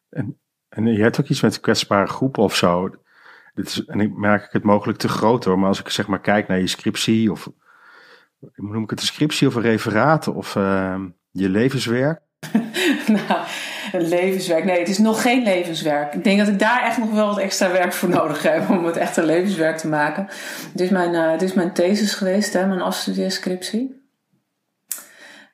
En, 0.09 0.39
en 0.69 0.85
je 0.85 1.01
hebt 1.01 1.19
ook 1.19 1.27
iets 1.27 1.41
met 1.41 1.59
kwetsbare 1.59 2.07
groepen 2.07 2.43
of 2.43 2.55
zo. 2.55 2.89
Dit 3.53 3.67
is, 3.67 3.85
en 3.85 3.99
ik 3.99 4.17
merk 4.17 4.53
het 4.53 4.63
mogelijk 4.63 4.97
te 4.97 5.07
groot 5.07 5.43
hoor, 5.43 5.59
maar 5.59 5.67
als 5.67 5.79
ik 5.79 5.89
zeg 5.89 6.07
maar 6.07 6.21
kijk 6.21 6.47
naar 6.47 6.59
je 6.59 6.67
scriptie 6.67 7.31
of 7.31 7.49
noem 8.55 8.83
ik 8.83 8.89
het 8.89 8.99
een 8.99 9.05
scriptie 9.05 9.47
of 9.47 9.55
een 9.55 9.61
referaat 9.61 10.27
of 10.27 10.55
uh, 10.55 11.01
je 11.35 11.49
levenswerk? 11.49 12.19
nou, 13.27 13.39
een 13.91 14.07
levenswerk. 14.07 14.63
Nee, 14.63 14.79
het 14.79 14.89
is 14.89 14.97
nog 14.97 15.21
geen 15.21 15.43
levenswerk. 15.43 16.13
Ik 16.13 16.23
denk 16.23 16.39
dat 16.39 16.47
ik 16.47 16.59
daar 16.59 16.83
echt 16.83 16.97
nog 16.97 17.11
wel 17.11 17.27
wat 17.27 17.37
extra 17.37 17.71
werk 17.71 17.93
voor 17.93 18.09
nodig 18.09 18.43
heb 18.43 18.69
om 18.69 18.85
het 18.85 18.97
echt 18.97 19.17
een 19.17 19.25
levenswerk 19.25 19.77
te 19.77 19.87
maken. 19.87 20.27
Dit 20.73 20.85
is 20.85 20.89
mijn, 20.89 21.13
uh, 21.13 21.41
is 21.41 21.53
mijn 21.53 21.73
thesis 21.73 22.13
geweest, 22.13 22.53
hè, 22.53 22.65
mijn 22.65 22.81
afstudeerscriptie. 22.81 24.03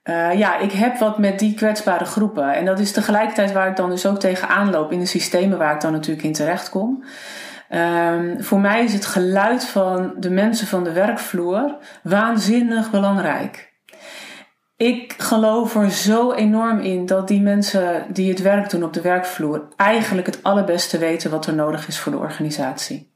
Uh, 0.03 0.33
ja, 0.33 0.57
ik 0.57 0.71
heb 0.71 0.97
wat 0.97 1.17
met 1.17 1.39
die 1.39 1.53
kwetsbare 1.53 2.05
groepen. 2.05 2.53
En 2.53 2.65
dat 2.65 2.79
is 2.79 2.91
tegelijkertijd 2.91 3.51
waar 3.51 3.69
ik 3.69 3.75
dan 3.75 3.89
dus 3.89 4.05
ook 4.05 4.19
tegenaan 4.19 4.69
loop 4.69 4.91
in 4.91 4.99
de 4.99 5.05
systemen 5.05 5.57
waar 5.57 5.73
ik 5.73 5.81
dan 5.81 5.91
natuurlijk 5.91 6.25
in 6.25 6.33
terecht 6.33 6.69
kom. 6.69 7.03
Um, 7.69 8.43
voor 8.43 8.59
mij 8.59 8.83
is 8.83 8.93
het 8.93 9.05
geluid 9.05 9.65
van 9.65 10.13
de 10.17 10.29
mensen 10.29 10.67
van 10.67 10.83
de 10.83 10.91
werkvloer 10.91 11.77
waanzinnig 12.03 12.91
belangrijk. 12.91 13.70
Ik 14.81 15.15
geloof 15.17 15.75
er 15.75 15.91
zo 15.91 16.31
enorm 16.31 16.79
in 16.79 17.05
dat 17.05 17.27
die 17.27 17.41
mensen 17.41 18.05
die 18.13 18.29
het 18.29 18.41
werk 18.41 18.69
doen 18.69 18.83
op 18.83 18.93
de 18.93 19.01
werkvloer 19.01 19.67
eigenlijk 19.75 20.27
het 20.27 20.43
allerbeste 20.43 20.97
weten 20.97 21.31
wat 21.31 21.45
er 21.45 21.53
nodig 21.53 21.87
is 21.87 21.99
voor 21.99 22.11
de 22.11 22.17
organisatie. 22.17 23.13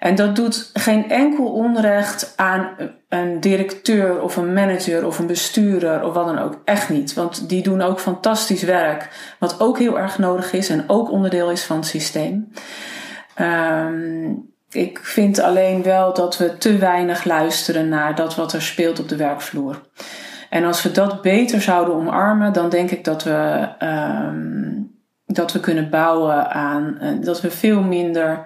En 0.00 0.14
dat 0.14 0.36
doet 0.36 0.70
geen 0.72 1.10
enkel 1.10 1.52
onrecht 1.52 2.32
aan 2.36 2.68
een 3.08 3.40
directeur 3.40 4.22
of 4.22 4.36
een 4.36 4.52
manager 4.52 5.06
of 5.06 5.18
een 5.18 5.26
bestuurder 5.26 6.04
of 6.04 6.14
wat 6.14 6.26
dan 6.26 6.38
ook. 6.38 6.60
Echt 6.64 6.88
niet. 6.88 7.14
Want 7.14 7.48
die 7.48 7.62
doen 7.62 7.82
ook 7.82 8.00
fantastisch 8.00 8.62
werk, 8.62 9.08
wat 9.38 9.60
ook 9.60 9.78
heel 9.78 9.98
erg 9.98 10.18
nodig 10.18 10.52
is 10.52 10.68
en 10.68 10.84
ook 10.86 11.10
onderdeel 11.10 11.50
is 11.50 11.64
van 11.64 11.76
het 11.76 11.86
systeem. 11.86 12.52
Um, 13.40 14.52
ik 14.70 14.98
vind 15.02 15.38
alleen 15.38 15.82
wel 15.82 16.14
dat 16.14 16.38
we 16.38 16.58
te 16.58 16.78
weinig 16.78 17.24
luisteren 17.24 17.88
naar 17.88 18.14
dat 18.14 18.34
wat 18.34 18.52
er 18.52 18.62
speelt 18.62 19.00
op 19.00 19.08
de 19.08 19.16
werkvloer. 19.16 19.80
En 20.54 20.64
als 20.64 20.82
we 20.82 20.90
dat 20.90 21.22
beter 21.22 21.60
zouden 21.60 21.94
omarmen, 21.94 22.52
dan 22.52 22.68
denk 22.68 22.90
ik 22.90 23.04
dat 23.04 23.22
we, 23.22 23.68
um, 23.82 25.00
dat 25.26 25.52
we 25.52 25.60
kunnen 25.60 25.90
bouwen 25.90 26.50
aan 26.50 26.98
uh, 27.00 27.24
dat 27.24 27.40
we 27.40 27.50
veel 27.50 27.82
minder 27.82 28.44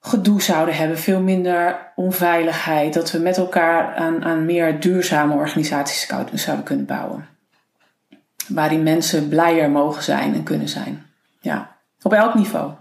gedoe 0.00 0.42
zouden 0.42 0.76
hebben, 0.76 0.98
veel 0.98 1.20
minder 1.20 1.92
onveiligheid, 1.94 2.94
dat 2.94 3.10
we 3.10 3.18
met 3.18 3.36
elkaar 3.36 3.94
aan, 3.94 4.24
aan 4.24 4.44
meer 4.44 4.80
duurzame 4.80 5.34
organisaties 5.34 6.10
zouden 6.32 6.64
kunnen 6.64 6.86
bouwen. 6.86 7.28
Waarin 8.48 8.82
mensen 8.82 9.28
blijer 9.28 9.70
mogen 9.70 10.02
zijn 10.02 10.34
en 10.34 10.42
kunnen 10.42 10.68
zijn. 10.68 11.06
Ja, 11.40 11.76
op 12.02 12.12
elk 12.12 12.34
niveau. 12.34 12.72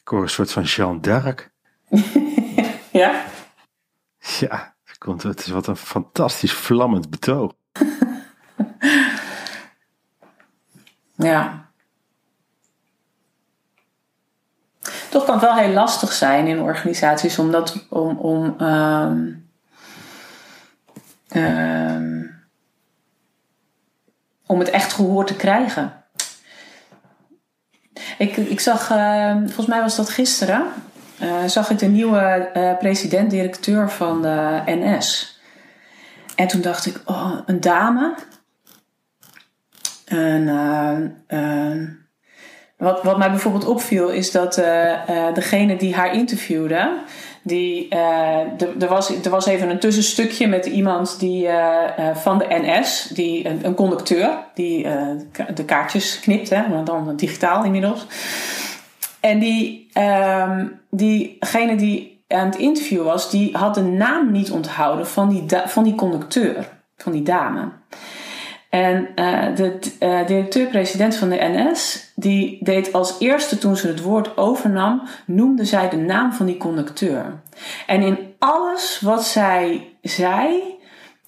Ik 0.00 0.08
hoor 0.08 0.22
een 0.22 0.28
soort 0.28 0.52
van 0.52 0.62
Jeanne 0.62 1.00
d'Arc. 1.00 1.50
ja? 3.00 3.24
Ja, 4.38 4.74
het 5.22 5.38
is 5.38 5.48
wat 5.48 5.66
een 5.66 5.76
fantastisch 5.76 6.52
vlammend 6.52 7.10
betoog. 7.10 7.52
ja. 11.16 11.70
Toch 15.10 15.24
kan 15.24 15.34
het 15.34 15.44
wel 15.44 15.54
heel 15.54 15.72
lastig 15.72 16.12
zijn 16.12 16.46
in 16.46 16.60
organisaties 16.60 17.38
om, 17.38 17.50
dat, 17.50 17.86
om, 17.88 18.18
om 18.18 18.60
um, 18.60 19.50
um, 21.34 22.44
om 24.46 24.58
het 24.58 24.70
echt 24.70 24.92
gehoord 24.92 25.26
te 25.26 25.36
krijgen. 25.36 26.04
Ik, 28.18 28.36
ik 28.36 28.60
zag, 28.60 28.90
uh, 28.90 29.36
volgens 29.36 29.66
mij 29.66 29.80
was 29.80 29.96
dat 29.96 30.08
gisteren, 30.08 30.72
zag 31.46 31.70
ik 31.70 31.78
de 31.78 31.86
nieuwe 31.86 32.50
uh, 32.54 32.76
president-directeur 32.78 33.90
van 33.90 34.22
de 34.22 34.62
NS. 34.66 35.40
En 36.36 36.48
toen 36.48 36.60
dacht 36.60 36.86
ik, 36.86 37.02
oh, 37.04 37.38
een 37.46 37.60
dame. 37.60 38.14
En 40.04 40.44
wat, 42.76 43.02
wat 43.02 43.18
mij 43.18 43.30
bijvoorbeeld 43.30 43.66
opviel 43.66 44.08
is 44.08 44.30
dat 44.30 44.54
degene 45.34 45.76
die 45.76 45.94
haar 45.94 46.14
interviewde, 46.14 46.98
die, 47.42 47.88
er, 47.88 48.88
was, 48.88 49.10
er 49.24 49.30
was 49.30 49.46
even 49.46 49.70
een 49.70 49.80
tussenstukje 49.80 50.46
met 50.46 50.66
iemand 50.66 51.18
die, 51.18 51.48
van 52.14 52.38
de 52.38 52.46
NS, 52.48 53.10
die, 53.14 53.48
een, 53.64 53.74
conducteur, 53.74 54.30
die 54.54 54.86
de 55.54 55.64
kaartjes 55.64 56.20
knipt, 56.20 56.50
hè, 56.50 56.68
maar 56.68 56.84
dan 56.84 57.16
digitaal 57.16 57.64
inmiddels. 57.64 58.06
En 59.22 59.38
die, 59.38 59.90
uh, 59.94 60.60
diegene 60.94 61.76
die 61.76 62.24
aan 62.28 62.46
het 62.46 62.56
interview 62.56 63.02
was, 63.02 63.30
die 63.30 63.56
had 63.56 63.74
de 63.74 63.82
naam 63.82 64.30
niet 64.30 64.50
onthouden 64.50 65.06
van 65.06 65.28
die, 65.28 65.44
van 65.66 65.84
die 65.84 65.94
conducteur, 65.94 66.68
van 66.96 67.12
die 67.12 67.22
dame. 67.22 67.68
En 68.68 69.08
uh, 69.16 69.56
de 69.56 69.78
uh, 70.00 70.26
directeur-president 70.26 71.16
van 71.16 71.28
de 71.28 71.36
NS, 71.40 72.12
die 72.14 72.58
deed 72.64 72.92
als 72.92 73.16
eerste 73.18 73.58
toen 73.58 73.76
ze 73.76 73.86
het 73.86 74.02
woord 74.02 74.36
overnam, 74.36 75.02
noemde 75.26 75.64
zij 75.64 75.88
de 75.88 75.96
naam 75.96 76.32
van 76.32 76.46
die 76.46 76.56
conducteur. 76.56 77.40
En 77.86 78.02
in 78.02 78.18
alles 78.38 79.00
wat 79.00 79.24
zij 79.24 79.88
zei, 80.02 80.62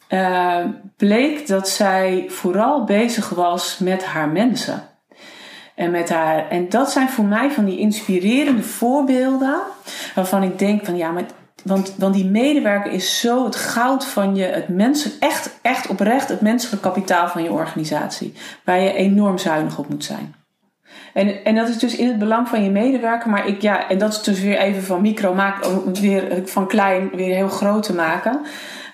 uh, 0.08 0.64
bleek 0.96 1.46
dat 1.46 1.68
zij 1.68 2.24
vooral 2.28 2.84
bezig 2.84 3.28
was 3.28 3.78
met 3.78 4.04
haar 4.04 4.28
mensen. 4.28 4.82
En, 5.74 5.90
met 5.90 6.08
haar, 6.08 6.48
en 6.48 6.68
dat 6.68 6.90
zijn 6.90 7.08
voor 7.08 7.24
mij 7.24 7.50
van 7.50 7.64
die 7.64 7.78
inspirerende 7.78 8.62
voorbeelden. 8.62 9.58
Waarvan 10.14 10.42
ik 10.42 10.58
denk 10.58 10.84
van 10.84 10.96
ja, 10.96 11.10
maar 11.10 11.24
want, 11.64 11.94
want 11.98 12.14
die 12.14 12.24
medewerker 12.24 12.92
is 12.92 13.20
zo 13.20 13.44
het 13.44 13.56
goud 13.56 14.06
van 14.06 14.36
je, 14.36 14.44
het 14.44 14.68
mensen, 14.68 15.12
echt, 15.20 15.58
echt 15.62 15.86
oprecht 15.86 16.28
het 16.28 16.40
menselijk 16.40 16.82
kapitaal 16.82 17.28
van 17.28 17.42
je 17.42 17.52
organisatie. 17.52 18.34
Waar 18.64 18.80
je 18.80 18.92
enorm 18.92 19.38
zuinig 19.38 19.78
op 19.78 19.88
moet 19.88 20.04
zijn. 20.04 20.34
En, 21.14 21.44
en 21.44 21.54
dat 21.54 21.68
is 21.68 21.78
dus 21.78 21.96
in 21.96 22.08
het 22.08 22.18
belang 22.18 22.48
van 22.48 22.64
je 22.64 22.70
medewerker. 22.70 23.30
Maar 23.30 23.46
ik, 23.46 23.62
ja, 23.62 23.88
en 23.88 23.98
dat 23.98 24.12
is 24.12 24.22
dus 24.22 24.40
weer 24.40 24.58
even 24.58 24.82
van 24.82 25.00
micro 25.00 25.34
maken, 25.34 25.92
weer 26.00 26.42
van 26.44 26.66
klein 26.66 27.10
weer 27.12 27.34
heel 27.34 27.48
groot 27.48 27.82
te 27.82 27.94
maken. 27.94 28.40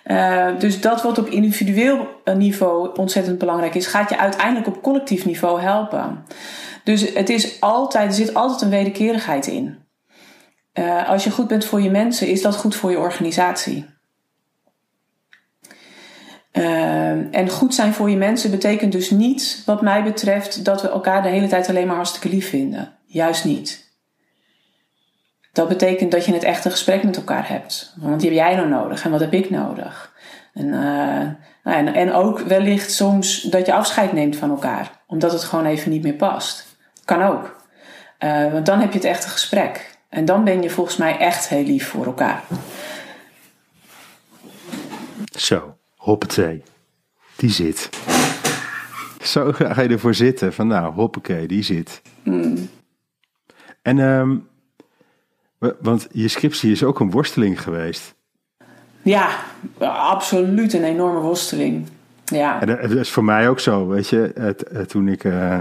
Uh, 0.07 0.59
dus 0.59 0.81
dat 0.81 1.03
wat 1.03 1.19
op 1.19 1.27
individueel 1.27 2.09
niveau 2.35 2.99
ontzettend 2.99 3.39
belangrijk 3.39 3.75
is, 3.75 3.87
gaat 3.87 4.11
je 4.11 4.19
uiteindelijk 4.19 4.67
op 4.67 4.83
collectief 4.83 5.25
niveau 5.25 5.61
helpen. 5.61 6.25
Dus 6.85 7.15
het 7.15 7.29
is 7.29 7.61
altijd, 7.61 8.09
er 8.09 8.15
zit 8.15 8.35
altijd 8.35 8.63
een 8.63 8.71
wederkerigheid 8.71 9.47
in. 9.47 9.79
Uh, 10.75 11.09
als 11.09 11.25
je 11.25 11.31
goed 11.31 11.49
bent 11.49 11.65
voor 11.65 11.81
je 11.81 11.91
mensen, 11.91 12.29
is 12.29 12.43
dat 12.43 12.57
goed 12.57 12.75
voor 12.75 12.91
je 12.91 12.99
organisatie. 12.99 13.87
En 17.31 17.49
goed 17.49 17.75
zijn 17.75 17.93
voor 17.93 18.11
je 18.11 18.17
mensen 18.17 18.51
betekent 18.51 18.93
dus 18.93 19.11
niet, 19.11 19.63
wat 19.67 19.83
mij 19.83 20.03
betreft, 20.03 20.65
dat 20.65 20.83
we 20.83 20.89
elkaar 20.89 21.23
de 21.23 21.29
hele 21.29 21.47
tijd 21.47 21.69
alleen 21.69 21.87
maar 21.87 21.97
hartstikke 21.97 22.29
lief 22.29 22.49
vinden. 22.49 22.93
Juist 23.07 23.45
niet. 23.45 23.90
Dat 25.53 25.69
betekent 25.69 26.11
dat 26.11 26.25
je 26.25 26.33
het 26.33 26.43
echte 26.43 26.71
gesprek 26.71 27.03
met 27.03 27.17
elkaar 27.17 27.49
hebt. 27.49 27.95
Want 27.97 28.21
die 28.21 28.31
heb 28.31 28.39
jij 28.39 28.57
nou 28.57 28.69
nodig 28.69 29.05
en 29.05 29.11
wat 29.11 29.21
heb 29.21 29.33
ik 29.33 29.51
nodig? 29.51 30.13
En, 30.53 30.67
uh, 30.67 30.73
nou, 31.65 31.87
en, 31.87 31.95
en 31.95 32.13
ook 32.13 32.41
wellicht 32.41 32.93
soms 32.93 33.43
dat 33.43 33.67
je 33.67 33.73
afscheid 33.73 34.13
neemt 34.13 34.37
van 34.37 34.51
elkaar, 34.51 34.91
omdat 35.07 35.33
het 35.33 35.45
gewoon 35.45 35.67
even 35.67 35.91
niet 35.91 36.03
meer 36.03 36.15
past. 36.15 36.77
Kan 37.05 37.23
ook. 37.23 37.57
Uh, 38.21 38.53
want 38.53 38.67
dan 38.67 38.81
heb 38.81 38.93
je 38.93 38.99
het 38.99 39.07
echte 39.07 39.29
gesprek. 39.29 39.99
En 40.09 40.25
dan 40.25 40.45
ben 40.45 40.63
je 40.63 40.71
volgens 40.71 40.97
mij 40.97 41.19
echt 41.19 41.49
heel 41.49 41.65
lief 41.65 41.89
voor 41.89 42.07
elkaar. 42.07 42.43
Zo, 45.39 45.77
hoppatee. 45.97 46.63
Die 47.37 47.51
zit. 47.51 47.89
Zo 49.23 49.53
ga 49.53 49.83
je 49.83 49.89
ervoor 49.89 50.15
zitten. 50.15 50.53
Van 50.53 50.67
nou, 50.67 50.93
hoppakee, 50.93 51.47
die 51.47 51.63
zit. 51.63 52.03
Mm. 52.23 52.69
En, 53.83 53.99
um, 53.99 54.50
want 55.81 56.09
je 56.13 56.29
scriptie 56.29 56.73
is 56.73 56.85
ook 56.85 57.01
een 57.01 57.11
worsteling 57.11 57.63
geweest. 57.63 58.15
Ja, 59.03 59.29
absoluut 59.79 60.73
een 60.73 60.85
enorme 60.85 61.21
worsteling. 61.21 61.89
Ja. 62.25 62.61
En 62.61 62.67
dat 62.67 62.91
is 62.91 63.11
voor 63.11 63.25
mij 63.25 63.49
ook 63.49 63.61
zo, 63.61 63.89
weet 63.89 64.09
je. 64.09 64.33
Het, 64.35 64.89
toen 64.89 65.09
ik 65.09 65.25
uh, 65.25 65.61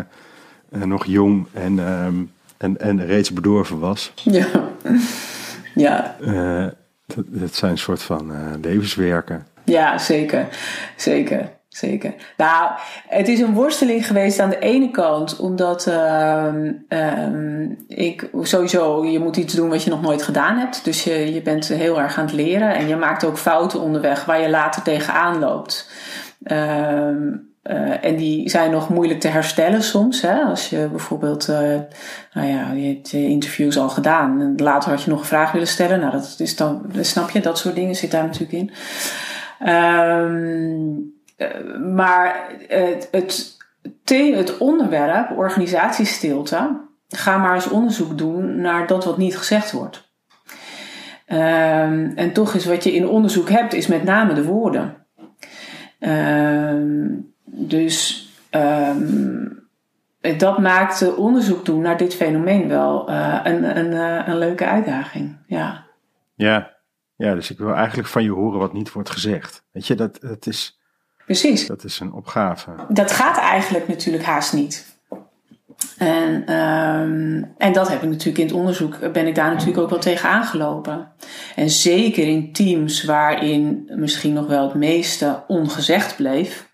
nog 0.70 1.06
jong 1.06 1.48
en... 1.54 1.80
Um, 1.80 2.32
en, 2.60 2.80
en 2.80 3.06
reeds 3.06 3.34
bedorven 3.34 3.80
was. 3.80 4.12
Ja. 4.16 4.48
ja. 5.76 6.16
Uh, 6.22 6.68
dat, 7.06 7.26
dat, 7.28 7.56
zijn 7.56 7.72
een 7.72 7.78
soort 7.78 8.02
van 8.02 8.32
levenswerken. 8.62 9.48
Ja, 9.64 9.98
zeker. 9.98 10.48
Zeker. 10.96 11.50
Zeker. 11.80 12.14
Nou, 12.38 12.72
het 13.08 13.28
is 13.28 13.40
een 13.40 13.54
worsteling 13.54 14.08
geweest 14.08 14.40
aan 14.40 14.50
de 14.50 14.60
ene 14.60 14.92
kant, 14.92 15.40
omdat 15.40 15.88
uh, 15.88 16.54
ik 17.88 18.30
sowieso, 18.42 19.06
je 19.06 19.20
moet 19.20 19.38
iets 19.38 19.54
doen 19.54 19.70
wat 19.70 19.84
je 19.84 19.90
nog 19.90 20.02
nooit 20.02 20.24
gedaan 20.24 20.58
hebt. 20.58 20.84
Dus 20.84 21.04
je, 21.04 21.34
je 21.34 21.42
bent 21.42 21.68
heel 21.68 22.00
erg 22.00 22.18
aan 22.18 22.26
het 22.26 22.34
leren 22.34 22.76
en 22.76 22.88
je 22.88 22.96
maakt 22.96 23.24
ook 23.24 23.38
fouten 23.38 23.80
onderweg 23.80 24.26
waar 24.26 24.42
je 24.42 24.50
later 24.50 24.82
tegenaan 24.82 25.40
loopt. 25.40 25.92
Ehm, 26.44 27.28
uh, 27.64 28.06
en 28.06 28.16
die 28.16 28.50
zijn 28.50 28.72
nog 28.72 28.90
moeilijk 28.90 29.20
te 29.20 29.28
herstellen 29.28 29.84
soms. 29.84 30.22
Hè? 30.22 30.42
Als 30.42 30.70
je 30.70 30.88
bijvoorbeeld, 30.90 31.48
uh, 31.50 31.58
nou 32.34 32.48
ja, 32.48 32.72
je 32.72 32.88
hebt 32.88 33.14
interviews 33.14 33.78
al 33.78 33.90
gedaan. 33.90 34.42
En 34.42 34.54
later 34.58 34.90
had 34.90 35.04
je 35.04 35.10
nog 35.10 35.20
een 35.20 35.26
vraag 35.26 35.52
willen 35.52 35.68
stellen. 35.68 36.00
Nou, 36.00 36.12
dat 36.12 36.36
is 36.38 36.56
dan, 36.56 36.86
snap 37.02 37.30
je, 37.30 37.40
dat 37.40 37.58
soort 37.58 37.76
dingen 37.76 37.96
zit 37.96 38.12
daar 38.12 38.24
natuurlijk 38.24 38.52
in. 38.52 38.72
Um, 39.70 41.18
maar 41.94 42.50
het, 42.68 43.08
het, 43.12 43.58
het 44.06 44.58
onderwerp, 44.58 45.38
organisatiestilte, 45.38 46.88
ga 47.08 47.38
maar 47.38 47.56
eens 47.56 47.70
onderzoek 47.70 48.18
doen 48.18 48.62
naar 48.62 48.88
dat 48.88 49.06
wat 49.06 49.18
niet 49.18 49.38
gezegd 49.38 49.72
wordt. 49.72 50.08
Um, 51.28 52.12
en 52.16 52.34
toch 52.34 52.54
is 52.54 52.66
wat 52.66 52.84
je 52.84 52.94
in 52.94 53.08
onderzoek 53.08 53.50
hebt, 53.50 53.74
is 53.74 53.88
met 53.88 54.04
name 54.04 54.34
de 54.34 54.44
woorden. 54.44 55.06
Um, 56.00 57.34
dus 57.46 58.30
um, 58.52 59.68
dat 60.38 60.60
maakte 60.60 61.16
onderzoek 61.16 61.66
doen 61.66 61.82
naar 61.82 61.98
dit 61.98 62.16
fenomeen 62.16 62.68
wel 62.68 63.10
uh, 63.10 63.40
een, 63.44 63.78
een, 63.78 63.92
uh, 63.92 64.28
een 64.28 64.38
leuke 64.38 64.66
uitdaging. 64.66 65.38
Ja. 65.48 65.86
ja. 66.36 66.78
Ja, 67.16 67.34
dus 67.34 67.52
ik 67.52 67.58
wil 67.58 67.74
eigenlijk 67.74 68.08
van 68.08 68.24
je 68.24 68.32
horen 68.32 68.60
wat 68.60 68.74
niet 68.74 68.92
wordt 68.92 69.10
gezegd. 69.10 69.66
Weet 69.72 69.88
je, 69.88 69.96
dat, 69.96 70.22
dat 70.22 70.46
is. 70.46 70.79
Precies. 71.30 71.68
Dat 71.68 71.84
is 71.84 72.00
een 72.00 72.14
opgave. 72.14 72.72
Dat 72.88 73.12
gaat 73.12 73.38
eigenlijk 73.38 73.88
natuurlijk 73.88 74.24
haast 74.24 74.54
niet. 74.54 74.98
En, 75.98 76.54
um, 76.54 77.54
en 77.58 77.74
dat 77.74 77.90
heb 77.90 78.04
ik 78.04 78.10
natuurlijk 78.10 78.38
in 78.38 78.46
het 78.46 78.56
onderzoek, 78.56 79.12
ben 79.12 79.28
ik 79.28 79.36
daar 79.36 79.50
natuurlijk 79.50 79.78
ook 79.78 79.90
wel 79.90 80.00
tegen 80.00 80.30
aangelopen. 80.30 81.12
En 81.56 81.70
zeker 81.70 82.28
in 82.28 82.54
teams 82.54 83.04
waarin 83.04 83.92
misschien 83.96 84.34
nog 84.34 84.48
wel 84.48 84.64
het 84.64 84.74
meeste 84.74 85.44
ongezegd 85.48 86.16
bleef, 86.16 86.70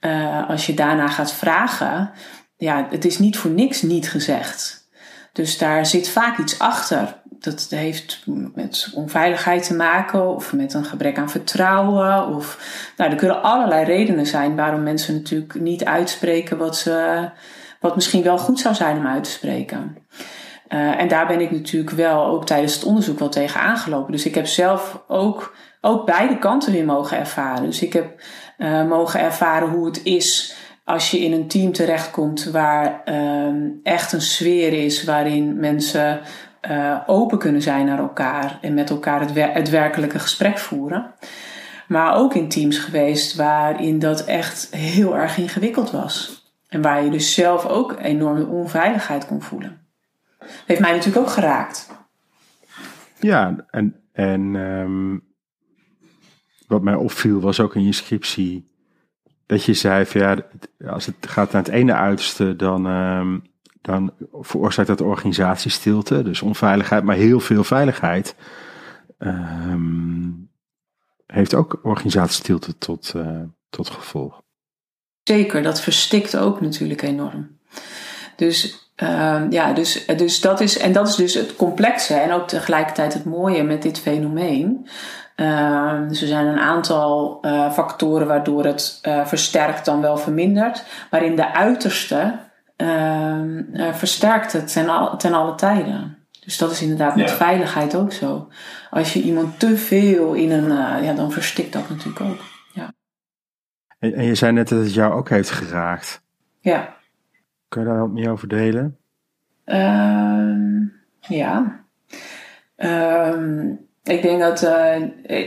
uh, 0.00 0.48
als 0.48 0.66
je 0.66 0.74
daarna 0.74 1.08
gaat 1.08 1.32
vragen, 1.32 2.10
ja, 2.56 2.86
het 2.90 3.04
is 3.04 3.18
niet 3.18 3.38
voor 3.38 3.50
niks 3.50 3.82
niet 3.82 4.10
gezegd. 4.10 4.79
Dus 5.32 5.58
daar 5.58 5.86
zit 5.86 6.08
vaak 6.08 6.38
iets 6.38 6.58
achter. 6.58 7.18
Dat 7.24 7.66
heeft 7.70 8.22
met 8.54 8.90
onveiligheid 8.94 9.66
te 9.66 9.74
maken 9.74 10.34
of 10.34 10.52
met 10.52 10.74
een 10.74 10.84
gebrek 10.84 11.18
aan 11.18 11.30
vertrouwen. 11.30 12.26
Of, 12.26 12.58
nou, 12.96 13.10
er 13.10 13.16
kunnen 13.16 13.42
allerlei 13.42 13.84
redenen 13.84 14.26
zijn 14.26 14.56
waarom 14.56 14.82
mensen 14.82 15.14
natuurlijk 15.14 15.54
niet 15.54 15.84
uitspreken 15.84 16.58
wat, 16.58 16.76
ze, 16.76 17.28
wat 17.80 17.94
misschien 17.94 18.22
wel 18.22 18.38
goed 18.38 18.60
zou 18.60 18.74
zijn 18.74 18.96
om 18.96 19.06
uit 19.06 19.24
te 19.24 19.30
spreken. 19.30 19.96
Uh, 20.68 21.00
en 21.00 21.08
daar 21.08 21.26
ben 21.26 21.40
ik 21.40 21.50
natuurlijk 21.50 21.96
wel 21.96 22.26
ook 22.26 22.46
tijdens 22.46 22.74
het 22.74 22.84
onderzoek 22.84 23.18
wel 23.18 23.28
tegen 23.28 23.60
aangelopen. 23.60 24.12
Dus 24.12 24.26
ik 24.26 24.34
heb 24.34 24.46
zelf 24.46 25.02
ook, 25.08 25.56
ook 25.80 26.06
beide 26.06 26.38
kanten 26.38 26.72
weer 26.72 26.84
mogen 26.84 27.18
ervaren. 27.18 27.64
Dus 27.64 27.82
ik 27.82 27.92
heb 27.92 28.20
uh, 28.58 28.84
mogen 28.84 29.20
ervaren 29.20 29.68
hoe 29.68 29.86
het 29.86 30.00
is 30.02 30.54
als 30.90 31.10
je 31.10 31.18
in 31.18 31.32
een 31.32 31.48
team 31.48 31.72
terechtkomt 31.72 32.44
waar 32.44 33.02
uh, 33.04 33.54
echt 33.82 34.12
een 34.12 34.20
sfeer 34.20 34.72
is 34.72 35.04
waarin 35.04 35.60
mensen 35.60 36.20
uh, 36.70 37.00
open 37.06 37.38
kunnen 37.38 37.62
zijn 37.62 37.86
naar 37.86 37.98
elkaar 37.98 38.58
en 38.60 38.74
met 38.74 38.90
elkaar 38.90 39.20
het, 39.20 39.30
het 39.34 39.70
werkelijke 39.70 40.18
gesprek 40.18 40.58
voeren. 40.58 41.14
Maar 41.88 42.16
ook 42.16 42.34
in 42.34 42.48
teams 42.48 42.78
geweest 42.78 43.34
waarin 43.34 43.98
dat 43.98 44.24
echt 44.24 44.74
heel 44.74 45.16
erg 45.16 45.38
ingewikkeld 45.38 45.90
was. 45.90 46.44
En 46.68 46.82
waar 46.82 47.04
je 47.04 47.10
dus 47.10 47.34
zelf 47.34 47.66
ook 47.66 47.96
enorme 48.00 48.46
onveiligheid 48.46 49.26
kon 49.26 49.42
voelen. 49.42 49.86
Heeft 50.66 50.80
mij 50.80 50.92
natuurlijk 50.92 51.26
ook 51.26 51.32
geraakt. 51.32 51.90
Ja, 53.20 53.66
en, 53.70 54.00
en 54.12 54.54
um, 54.54 55.24
wat 56.66 56.82
mij 56.82 56.94
opviel 56.94 57.40
was 57.40 57.60
ook 57.60 57.74
in 57.74 57.84
je 57.84 57.92
scriptie 57.92 58.69
dat 59.50 59.64
je 59.64 59.74
zei 59.74 60.06
als 60.86 61.06
het 61.06 61.14
gaat 61.20 61.52
naar 61.52 61.62
het 61.62 61.72
ene 61.72 61.92
uiterste, 61.92 62.56
dan, 62.56 62.86
um, 62.86 63.42
dan 63.80 64.12
veroorzaakt 64.32 64.88
dat 64.88 65.00
organisatiestilte, 65.00 66.22
dus 66.22 66.42
onveiligheid, 66.42 67.04
maar 67.04 67.16
heel 67.16 67.40
veel 67.40 67.64
veiligheid. 67.64 68.34
Um, 69.18 70.50
heeft 71.26 71.54
ook 71.54 71.80
organisatiestilte 71.82 72.78
tot, 72.78 73.12
uh, 73.16 73.42
tot 73.70 73.90
gevolg. 73.90 74.42
Zeker, 75.22 75.62
dat 75.62 75.80
verstikt 75.80 76.36
ook 76.36 76.60
natuurlijk 76.60 77.02
enorm. 77.02 77.58
Dus 78.36 78.90
uh, 79.02 79.42
ja, 79.50 79.72
dus, 79.72 80.06
dus 80.06 80.40
dat 80.40 80.60
is, 80.60 80.78
en 80.78 80.92
dat 80.92 81.08
is 81.08 81.14
dus 81.14 81.34
het 81.34 81.56
complexe 81.56 82.14
en 82.14 82.32
ook 82.32 82.48
tegelijkertijd 82.48 83.14
het 83.14 83.24
mooie 83.24 83.62
met 83.62 83.82
dit 83.82 83.98
fenomeen. 83.98 84.88
Uh, 85.40 86.08
dus 86.08 86.22
er 86.22 86.28
zijn 86.28 86.46
een 86.46 86.58
aantal 86.58 87.38
uh, 87.42 87.72
factoren 87.72 88.26
waardoor 88.26 88.64
het 88.64 88.98
uh, 89.08 89.26
versterkt 89.26 89.84
dan 89.84 90.00
wel 90.00 90.16
vermindert. 90.16 90.84
Maar 91.10 91.22
in 91.22 91.36
de 91.36 91.54
uiterste 91.54 92.38
ehm, 92.76 93.62
versterkt 93.92 94.52
het 94.52 94.72
ten, 94.72 94.88
al, 94.88 95.16
ten 95.16 95.34
alle 95.34 95.54
tijden. 95.54 96.18
Dus 96.44 96.58
dat 96.58 96.70
is 96.70 96.82
inderdaad 96.82 97.16
met 97.16 97.28
ja. 97.28 97.34
veiligheid 97.34 97.96
ook 97.96 98.12
zo. 98.12 98.48
Als 98.90 99.12
je 99.12 99.22
iemand 99.22 99.58
te 99.58 99.76
veel 99.76 100.32
in 100.32 100.50
een. 100.50 101.02
ja, 101.04 101.12
dan 101.12 101.32
verstikt 101.32 101.72
dat 101.72 101.88
natuurlijk 101.88 102.20
ook. 102.20 102.40
Ja. 102.72 102.92
En, 103.98 104.14
en 104.14 104.24
je 104.24 104.34
zei 104.34 104.52
net 104.52 104.68
dat 104.68 104.78
het 104.78 104.94
jou 104.94 105.12
ook 105.12 105.28
heeft 105.28 105.50
geraakt. 105.50 106.22
Ja. 106.60 106.96
Kun 107.68 107.80
je 107.82 107.88
daar 107.88 107.98
wat 107.98 108.10
meer 108.10 108.30
over 108.30 108.48
delen? 108.48 108.98
Ehm, 109.64 110.82
ja. 111.18 111.84
Um, 112.76 113.88
ik 114.10 114.22
denk 114.22 114.40
dat 114.40 114.62
uh, 114.62 114.94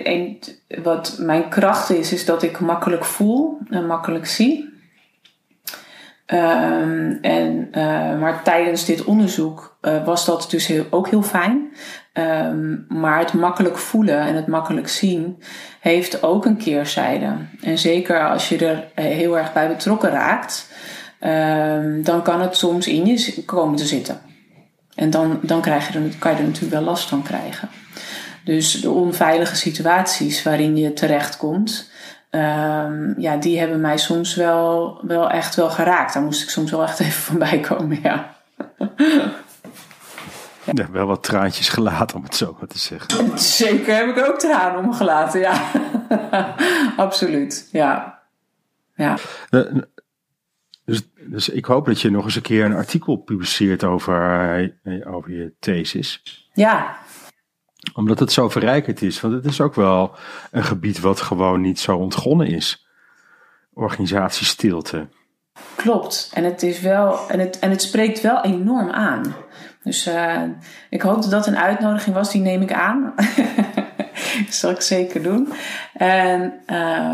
een, 0.04 0.40
wat 0.84 1.16
mijn 1.20 1.50
kracht 1.50 1.90
is, 1.90 2.14
is 2.14 2.26
dat 2.26 2.44
ik 2.44 2.60
makkelijk 2.60 3.06
voel 3.06 3.58
en 3.70 3.86
makkelijk 3.86 4.26
zie. 4.26 4.72
Ehm, 6.26 7.12
en, 7.22 7.68
uh, 7.72 8.20
maar 8.20 8.44
tijdens 8.44 8.86
dit 8.86 9.04
onderzoek 9.04 9.78
uh, 9.82 10.06
was 10.06 10.26
dat 10.26 10.48
dus 10.50 10.68
heel, 10.68 10.86
ook 10.90 11.10
heel 11.10 11.22
fijn. 11.22 11.72
Um, 12.14 12.86
maar 12.90 13.20
het 13.20 13.34
makkelijk 13.34 13.78
voelen 13.78 14.20
en 14.20 14.36
het 14.36 14.48
makkelijk 14.48 14.88
zien 14.88 15.44
heeft 15.80 16.24
ook 16.24 16.46
een 16.46 16.58
keerzijde. 16.58 17.36
En 17.62 17.78
zeker 17.78 18.30
als 18.30 18.50
je 18.50 18.66
er 18.66 19.04
heel 19.04 19.38
erg 19.38 19.54
bij 19.54 19.68
betrokken 19.68 20.10
raakt, 20.10 20.72
um, 21.22 22.04
dan 22.04 22.22
kan 22.22 22.42
het 22.42 22.56
soms 22.56 22.88
in 22.88 23.06
je 23.06 23.44
komen 23.46 23.76
te 23.76 23.86
zitten. 23.86 24.22
En 24.96 25.10
dan, 25.10 25.40
dan 25.42 25.62
krijg 25.62 25.94
je 25.94 26.00
er, 26.00 26.16
kan 26.20 26.32
je 26.32 26.38
er 26.38 26.44
natuurlijk 26.44 26.74
wel 26.74 26.84
last 26.84 27.10
van 27.10 27.24
krijgen. 27.24 27.70
Dus 28.44 28.82
de 28.82 28.90
onveilige 28.90 29.56
situaties 29.56 30.44
waarin 30.44 30.78
je 30.78 30.94
terechtkomt, 30.94 31.92
um, 32.30 33.14
ja, 33.18 33.38
die 33.38 33.60
hebben 33.60 33.82
mij 33.82 33.98
soms 33.98 34.36
wel, 34.36 35.00
wel 35.02 35.30
echt 35.30 35.56
wel 35.56 35.70
geraakt. 35.70 36.14
Daar 36.14 36.24
moest 36.24 36.44
ik 36.44 36.50
soms 36.50 36.72
wel 36.72 36.84
echt 36.84 37.00
even 37.08 37.22
van 37.22 37.38
bij 37.38 37.60
komen, 37.60 38.00
ja. 38.02 38.36
ja. 40.74 40.92
wel 40.92 41.08
wat 41.08 41.24
traantjes 41.24 41.70
gelaten, 41.70 42.18
om 42.18 42.24
het 42.24 42.36
zo 42.36 42.56
maar 42.60 42.68
te 42.68 42.80
zeggen. 42.80 43.40
Zeker 43.40 43.96
heb 43.96 44.18
ik 44.18 44.28
ook 44.28 44.40
tranen 44.40 44.86
omgelaten, 44.86 45.40
ja. 45.40 45.72
Absoluut, 46.98 47.70
ja. 47.72 48.20
ja. 48.96 49.18
Dus, 50.86 51.02
dus 51.16 51.50
ik 51.50 51.66
hoop 51.66 51.86
dat 51.86 52.02
je 52.02 52.12
nog 52.12 52.26
eens 52.26 52.36
een 52.36 52.42
keer 52.42 52.66
een 52.66 52.76
artikel 52.76 53.16
publiceert 53.16 53.84
over, 53.84 54.72
eh, 54.84 55.14
over 55.14 55.32
je 55.32 55.54
thesis. 55.60 56.22
Ja, 56.54 56.98
omdat 57.94 58.20
het 58.20 58.32
zo 58.32 58.50
verrijkend 58.50 59.02
is. 59.02 59.22
Want 59.22 59.34
het 59.34 59.46
is 59.46 59.62
ook 59.62 59.76
wel 59.76 60.16
een 60.52 60.64
gebied 60.64 61.00
wat 61.00 61.22
gewoon 61.22 61.62
niet 61.62 61.80
zo 61.80 61.96
ontgonnen 61.98 62.48
is. 62.48 62.88
Organisatiestilte. 63.74 65.08
Klopt. 65.76 66.32
En 66.34 66.44
het, 66.44 66.64
is 66.64 66.80
wel, 66.80 67.30
en 67.30 67.40
het, 67.40 67.60
en 67.60 67.70
het 67.70 67.82
spreekt 67.82 68.22
wel 68.22 68.42
enorm 68.42 68.90
aan. 68.90 69.36
Dus 69.84 70.08
uh, 70.08 70.42
ik 70.90 71.02
hoop 71.02 71.22
dat 71.22 71.32
dat 71.32 71.48
een 71.48 71.58
uitnodiging 71.58 72.16
was, 72.16 72.32
die 72.32 72.42
neem 72.42 72.62
ik 72.62 72.74
aan. 72.74 73.14
dat 74.46 74.54
zal 74.54 74.72
ik 74.72 74.82
zeker 74.82 75.24
doen. 75.24 75.54
En 75.94 76.54
uh, 76.68 77.10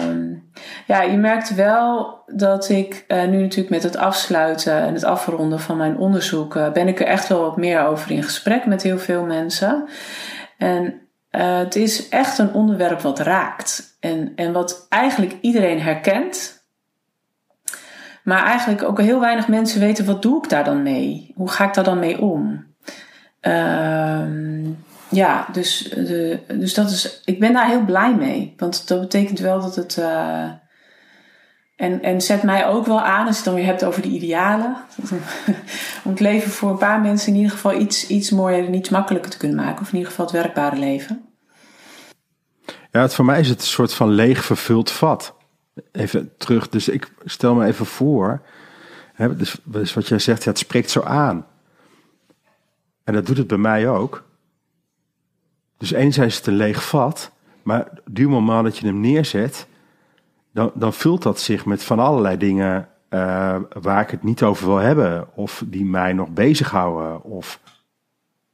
ja, 0.85 1.01
je 1.01 1.17
merkt 1.17 1.55
wel 1.55 2.17
dat 2.27 2.69
ik 2.69 3.05
uh, 3.07 3.25
nu 3.25 3.41
natuurlijk 3.41 3.69
met 3.69 3.83
het 3.83 3.97
afsluiten 3.97 4.73
en 4.73 4.93
het 4.93 5.03
afronden 5.03 5.59
van 5.59 5.77
mijn 5.77 5.97
onderzoek, 5.97 6.55
uh, 6.55 6.71
ben 6.71 6.87
ik 6.87 6.99
er 6.99 7.05
echt 7.05 7.27
wel 7.27 7.41
wat 7.41 7.57
meer 7.57 7.85
over 7.85 8.11
in 8.11 8.23
gesprek 8.23 8.65
met 8.65 8.83
heel 8.83 8.99
veel 8.99 9.23
mensen. 9.23 9.87
En 10.59 10.83
uh, 11.31 11.57
het 11.57 11.75
is 11.75 12.09
echt 12.09 12.37
een 12.37 12.53
onderwerp 12.53 13.01
wat 13.01 13.19
raakt. 13.19 13.97
En, 13.99 14.31
en 14.35 14.51
wat 14.51 14.85
eigenlijk 14.89 15.37
iedereen 15.41 15.81
herkent. 15.81 16.63
Maar 18.23 18.43
eigenlijk 18.43 18.83
ook 18.83 18.99
heel 18.99 19.19
weinig 19.19 19.47
mensen 19.47 19.79
weten, 19.79 20.05
wat 20.05 20.21
doe 20.21 20.43
ik 20.43 20.49
daar 20.49 20.63
dan 20.63 20.83
mee? 20.83 21.33
Hoe 21.35 21.49
ga 21.49 21.67
ik 21.67 21.73
daar 21.73 21.83
dan 21.83 21.99
mee 21.99 22.21
om? 22.21 22.65
Uh, 23.41 24.25
ja, 25.09 25.47
dus, 25.51 25.89
de, 25.89 26.39
dus 26.47 26.73
dat 26.73 26.89
is, 26.89 27.21
ik 27.25 27.39
ben 27.39 27.53
daar 27.53 27.67
heel 27.67 27.85
blij 27.85 28.15
mee. 28.15 28.53
Want 28.57 28.87
dat 28.87 29.01
betekent 29.01 29.39
wel 29.39 29.61
dat 29.61 29.75
het... 29.75 29.97
Uh, 29.97 30.49
en, 31.79 32.01
en 32.01 32.21
zet 32.21 32.43
mij 32.43 32.67
ook 32.67 32.85
wel 32.85 33.01
aan, 33.01 33.25
als 33.25 33.29
je 33.29 33.35
het 33.35 33.45
dan 33.45 33.53
weer 33.53 33.65
hebt 33.65 33.83
over 33.83 34.01
de 34.01 34.07
idealen. 34.07 34.77
om 36.03 36.11
het 36.11 36.19
leven 36.19 36.51
voor 36.51 36.69
een 36.69 36.77
paar 36.77 37.01
mensen 37.01 37.29
in 37.29 37.35
ieder 37.35 37.51
geval 37.51 37.79
iets, 37.79 38.07
iets 38.07 38.29
mooier 38.29 38.65
en 38.65 38.73
iets 38.73 38.89
makkelijker 38.89 39.31
te 39.31 39.37
kunnen 39.37 39.57
maken. 39.57 39.81
Of 39.81 39.87
in 39.87 39.93
ieder 39.93 40.09
geval 40.09 40.25
het 40.25 40.33
werkbare 40.33 40.75
leven. 40.75 41.25
Ja, 42.91 43.01
het, 43.01 43.13
voor 43.13 43.25
mij 43.25 43.39
is 43.39 43.49
het 43.49 43.59
een 43.59 43.67
soort 43.67 43.93
van 43.93 44.09
leeg 44.09 44.45
vervuld 44.45 44.91
vat. 44.91 45.35
Even 45.91 46.31
terug, 46.37 46.69
dus 46.69 46.89
ik 46.89 47.11
stel 47.25 47.55
me 47.55 47.65
even 47.65 47.85
voor. 47.85 48.41
Hè, 49.13 49.35
dus, 49.35 49.57
dus 49.63 49.93
wat 49.93 50.07
jij 50.07 50.19
zegt, 50.19 50.43
ja, 50.43 50.49
het 50.49 50.59
spreekt 50.59 50.89
zo 50.89 51.01
aan. 51.01 51.45
En 53.03 53.13
dat 53.13 53.25
doet 53.25 53.37
het 53.37 53.47
bij 53.47 53.57
mij 53.57 53.89
ook. 53.89 54.23
Dus 55.77 55.91
enerzijds 55.91 56.33
is 56.33 56.37
het 56.37 56.47
een 56.47 56.53
leeg 56.53 56.83
vat. 56.83 57.31
Maar 57.63 57.87
duur 58.05 58.29
moment 58.29 58.63
dat 58.63 58.77
je 58.77 58.85
hem 58.85 58.99
neerzet 58.99 59.67
dan, 60.59 60.71
dan 60.73 60.93
vult 60.93 61.23
dat 61.23 61.39
zich 61.39 61.65
met 61.65 61.83
van 61.83 61.99
allerlei 61.99 62.37
dingen 62.37 62.87
uh, 63.09 63.55
waar 63.81 64.01
ik 64.01 64.09
het 64.09 64.23
niet 64.23 64.43
over 64.43 64.67
wil 64.67 64.77
hebben. 64.77 65.27
Of 65.35 65.63
die 65.65 65.85
mij 65.85 66.13
nog 66.13 66.29
bezighouden. 66.29 67.23
Of... 67.23 67.59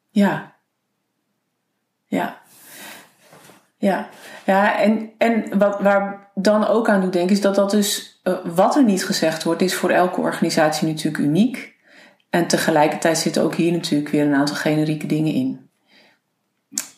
Ja. 0.09 0.55
Ja. 2.05 2.41
Ja. 3.77 4.09
Ja, 4.45 4.79
en, 4.79 5.09
en 5.17 5.57
wat, 5.57 5.81
waar 5.81 6.31
dan 6.35 6.67
ook 6.67 6.89
aan 6.89 7.01
doet 7.01 7.13
denken 7.13 7.35
is 7.35 7.41
dat 7.41 7.55
dat 7.55 7.71
dus, 7.71 8.21
uh, 8.23 8.33
wat 8.55 8.75
er 8.75 8.83
niet 8.83 9.05
gezegd 9.05 9.43
wordt, 9.43 9.61
is 9.61 9.75
voor 9.75 9.89
elke 9.89 10.21
organisatie 10.21 10.87
natuurlijk 10.87 11.23
uniek. 11.23 11.75
En 12.29 12.47
tegelijkertijd 12.47 13.17
zitten 13.17 13.43
ook 13.43 13.55
hier 13.55 13.71
natuurlijk 13.71 14.09
weer 14.09 14.25
een 14.25 14.35
aantal 14.35 14.55
generieke 14.55 15.07
dingen 15.07 15.33
in. 15.33 15.69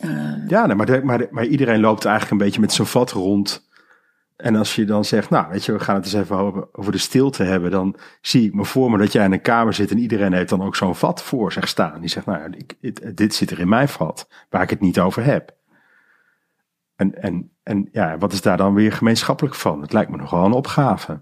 Uh, 0.01 0.47
ja, 0.47 0.65
nee, 0.65 0.75
maar, 0.75 0.85
de, 0.85 1.01
maar, 1.03 1.17
de, 1.17 1.27
maar 1.31 1.45
iedereen 1.45 1.79
loopt 1.79 2.05
eigenlijk 2.05 2.31
een 2.31 2.45
beetje 2.47 2.61
met 2.61 2.73
zo'n 2.73 2.85
vat 2.85 3.11
rond 3.11 3.66
en 4.37 4.55
als 4.55 4.75
je 4.75 4.85
dan 4.85 5.05
zegt, 5.05 5.29
nou 5.29 5.49
weet 5.49 5.65
je, 5.65 5.71
we 5.71 5.79
gaan 5.79 5.95
het 5.95 6.05
eens 6.05 6.13
even 6.13 6.37
over, 6.71 6.91
de 6.91 6.97
stilte 6.97 7.43
hebben, 7.43 7.71
dan 7.71 7.95
zie 8.21 8.45
ik 8.45 8.53
me 8.53 8.65
voor 8.65 8.91
me 8.91 8.97
dat 8.97 9.11
jij 9.11 9.25
in 9.25 9.31
een 9.31 9.41
kamer 9.41 9.73
zit 9.73 9.91
en 9.91 9.97
iedereen 9.97 10.33
heeft 10.33 10.49
dan 10.49 10.63
ook 10.63 10.75
zo'n 10.75 10.95
vat 10.95 11.23
voor 11.23 11.51
zich 11.51 11.67
staan. 11.67 11.99
Die 11.99 12.09
zegt, 12.09 12.25
nou 12.25 12.53
ik, 12.57 12.95
dit 13.17 13.35
zit 13.35 13.51
er 13.51 13.59
in 13.59 13.69
mijn 13.69 13.89
vat, 13.89 14.27
waar 14.49 14.61
ik 14.61 14.69
het 14.69 14.79
niet 14.79 14.99
over 14.99 15.23
heb. 15.23 15.55
En, 16.95 17.21
en, 17.21 17.51
en 17.63 17.89
ja, 17.91 18.17
wat 18.17 18.33
is 18.33 18.41
daar 18.41 18.57
dan 18.57 18.73
weer 18.73 18.91
gemeenschappelijk 18.91 19.55
van? 19.55 19.81
Het 19.81 19.93
lijkt 19.93 20.11
me 20.11 20.17
nogal 20.17 20.45
een 20.45 20.51
opgave. 20.51 21.19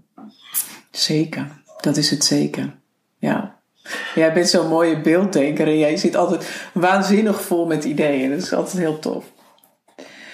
Zeker, 0.92 1.48
dat 1.82 1.98
is 1.98 2.10
het 2.10 2.24
zeker. 2.24 2.76
Ja. 3.18 3.60
Jij 4.16 4.34
bent 4.34 4.48
zo'n 4.48 4.68
mooie 4.68 5.02
beelddenker 5.02 5.68
en 5.68 5.78
jij 5.78 5.98
zit 5.98 6.16
altijd 6.16 6.70
waanzinnig 6.74 7.42
vol 7.42 7.66
met 7.66 7.84
ideeën. 7.84 8.30
Dat 8.30 8.40
is 8.40 8.54
altijd 8.54 8.78
heel 8.78 9.00
tof. 9.00 9.34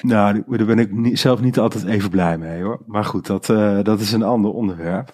Nou, 0.01 0.43
daar 0.47 0.65
ben 0.65 0.79
ik 0.79 1.17
zelf 1.17 1.41
niet 1.41 1.59
altijd 1.59 1.85
even 1.85 2.09
blij 2.09 2.37
mee 2.37 2.61
hoor. 2.61 2.79
Maar 2.85 3.05
goed, 3.05 3.25
dat, 3.25 3.49
uh, 3.49 3.83
dat 3.83 3.99
is 3.99 4.11
een 4.11 4.23
ander 4.23 4.51
onderwerp. 4.51 5.13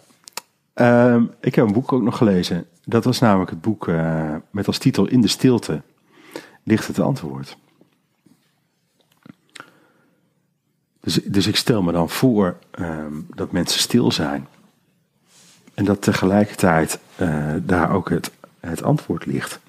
Uh, 0.76 1.22
ik 1.42 1.56
heb 1.56 1.66
een 1.66 1.74
boek 1.74 1.94
ook 1.94 2.02
nog 2.02 2.18
gelezen. 2.18 2.66
Dat 2.86 3.04
was 3.04 3.20
namelijk 3.20 3.50
het 3.50 3.62
boek 3.62 3.88
uh, 3.88 4.36
met 4.52 4.68
als 4.68 4.78
titel 4.78 5.08
In 5.08 5.22
de 5.22 5.28
stilte 5.28 5.82
ligt 6.64 6.88
het 6.88 7.00
antwoord. 7.00 7.58
Dus, 11.00 11.14
dus 11.24 11.48
ik 11.48 11.56
stel 11.56 11.82
me 11.82 11.92
dan 11.92 12.10
voor 12.10 12.58
ehm, 12.72 13.14
dat 13.36 13.52
mensen 13.52 13.80
stil 13.80 14.12
zijn. 14.12 14.48
En 15.74 15.86
dat 15.86 16.02
tegelijkertijd 16.02 17.00
uh, 17.22 17.54
daar 17.62 17.92
ook 17.92 18.10
het, 18.10 18.32
het 18.60 18.84
antwoord 18.84 19.26
ligt. 19.26 19.60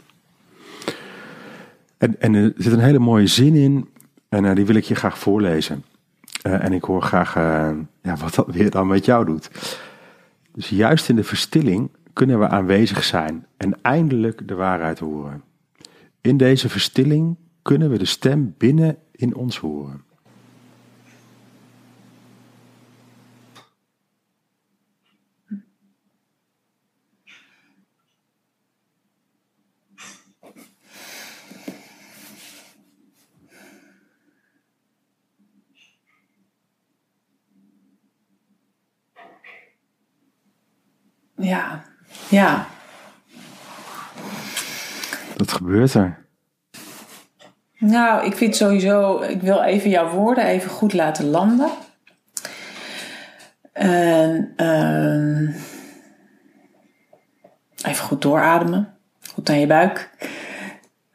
En, 1.98 2.20
en 2.20 2.35
er 2.35 2.52
zit 2.57 2.72
een 2.72 2.78
hele 2.78 2.98
mooie 2.98 3.26
zin 3.26 3.54
in 3.54 3.88
en 4.28 4.44
uh, 4.44 4.54
die 4.54 4.66
wil 4.66 4.76
ik 4.76 4.84
je 4.84 4.94
graag 4.94 5.18
voorlezen. 5.18 5.84
Uh, 6.46 6.64
en 6.64 6.72
ik 6.72 6.84
hoor 6.84 7.02
graag 7.02 7.36
uh, 7.36 7.70
ja, 8.02 8.16
wat 8.16 8.34
dat 8.34 8.46
weer 8.46 8.70
dan 8.70 8.86
met 8.86 9.04
jou 9.04 9.24
doet. 9.24 9.50
Dus 10.52 10.68
juist 10.68 11.08
in 11.08 11.16
de 11.16 11.24
verstilling 11.24 11.90
kunnen 12.12 12.38
we 12.38 12.48
aanwezig 12.48 13.04
zijn 13.04 13.46
en 13.56 13.78
eindelijk 13.82 14.48
de 14.48 14.54
waarheid 14.54 14.98
horen. 14.98 15.42
In 16.20 16.36
deze 16.36 16.68
verstilling 16.68 17.36
kunnen 17.62 17.90
we 17.90 17.98
de 17.98 18.04
stem 18.04 18.54
binnen 18.58 18.96
in 19.12 19.34
ons 19.34 19.58
horen. 19.58 20.02
Ja, 41.48 41.82
ja. 42.28 42.66
Wat 45.37 45.52
gebeurt 45.52 45.94
er? 45.94 46.26
Nou, 47.78 48.26
ik 48.26 48.37
vind 48.37 48.56
sowieso, 48.56 49.20
ik 49.20 49.40
wil 49.40 49.62
even 49.62 49.90
jouw 49.90 50.11
woorden 50.11 50.44
even 50.44 50.70
goed 50.70 50.92
laten 50.92 51.24
landen. 51.24 51.70
En 53.72 54.54
uh, 54.56 55.54
even 57.84 58.04
goed 58.04 58.22
doorademen. 58.22 58.96
Goed 59.32 59.50
aan 59.50 59.61
je 59.61 59.66
buik. 59.66 60.11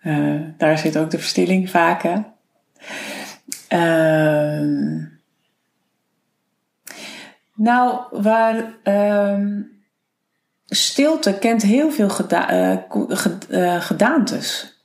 Uh, 0.03 0.41
daar 0.57 0.77
zit 0.77 0.97
ook 0.97 1.11
de 1.11 1.19
verstilling 1.19 1.69
vaak. 1.69 2.01
Hè? 2.03 2.15
Uh, 3.69 5.05
nou, 7.53 8.01
waar. 8.11 8.75
Uh, 8.83 9.71
stilte 10.73 11.37
kent 11.39 11.61
heel 11.61 11.91
veel 11.91 12.09
geda 12.09 12.51
uh, 13.49 13.81
gedaantes. 13.81 14.77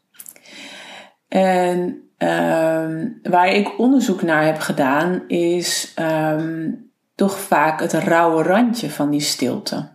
En 1.28 2.02
uh, 2.18 3.06
waar 3.22 3.48
ik 3.48 3.78
onderzoek 3.78 4.22
naar 4.22 4.44
heb 4.44 4.58
gedaan, 4.58 5.28
is 5.28 5.94
um, 5.98 6.90
toch 7.14 7.38
vaak 7.38 7.80
het 7.80 7.92
rauwe 7.92 8.42
randje 8.42 8.90
van 8.90 9.10
die 9.10 9.20
stilte. 9.20 9.88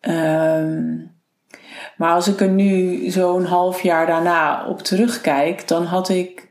Ehm, 0.00 0.96
maar 1.96 2.12
als 2.12 2.28
ik 2.28 2.40
er 2.40 2.48
nu 2.48 3.10
zo'n 3.10 3.44
half 3.44 3.82
jaar 3.82 4.06
daarna 4.06 4.66
op 4.66 4.82
terugkijk, 4.82 5.68
dan 5.68 5.84
had 5.84 6.08
ik 6.08 6.50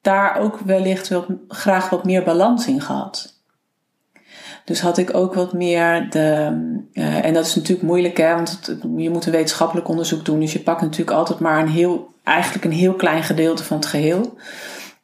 daar 0.00 0.36
ook 0.36 0.58
wellicht 0.58 1.08
wel 1.08 1.26
graag 1.48 1.90
wat 1.90 2.04
meer 2.04 2.22
balans 2.22 2.66
in 2.66 2.80
gehad. 2.80 3.39
Dus 4.70 4.80
had 4.80 4.98
ik 4.98 5.14
ook 5.14 5.34
wat 5.34 5.52
meer 5.52 6.10
de. 6.10 6.56
Uh, 6.92 7.24
en 7.24 7.34
dat 7.34 7.46
is 7.46 7.54
natuurlijk 7.54 7.86
moeilijk, 7.86 8.16
hè, 8.16 8.34
want 8.34 8.76
je 8.96 9.10
moet 9.10 9.26
een 9.26 9.32
wetenschappelijk 9.32 9.88
onderzoek 9.88 10.24
doen. 10.24 10.40
Dus 10.40 10.52
je 10.52 10.60
pakt 10.60 10.80
natuurlijk 10.80 11.16
altijd 11.16 11.38
maar 11.38 11.60
een 11.60 11.68
heel, 11.68 12.14
eigenlijk 12.22 12.64
een 12.64 12.72
heel 12.72 12.94
klein 12.94 13.22
gedeelte 13.22 13.64
van 13.64 13.76
het 13.76 13.86
geheel. 13.86 14.38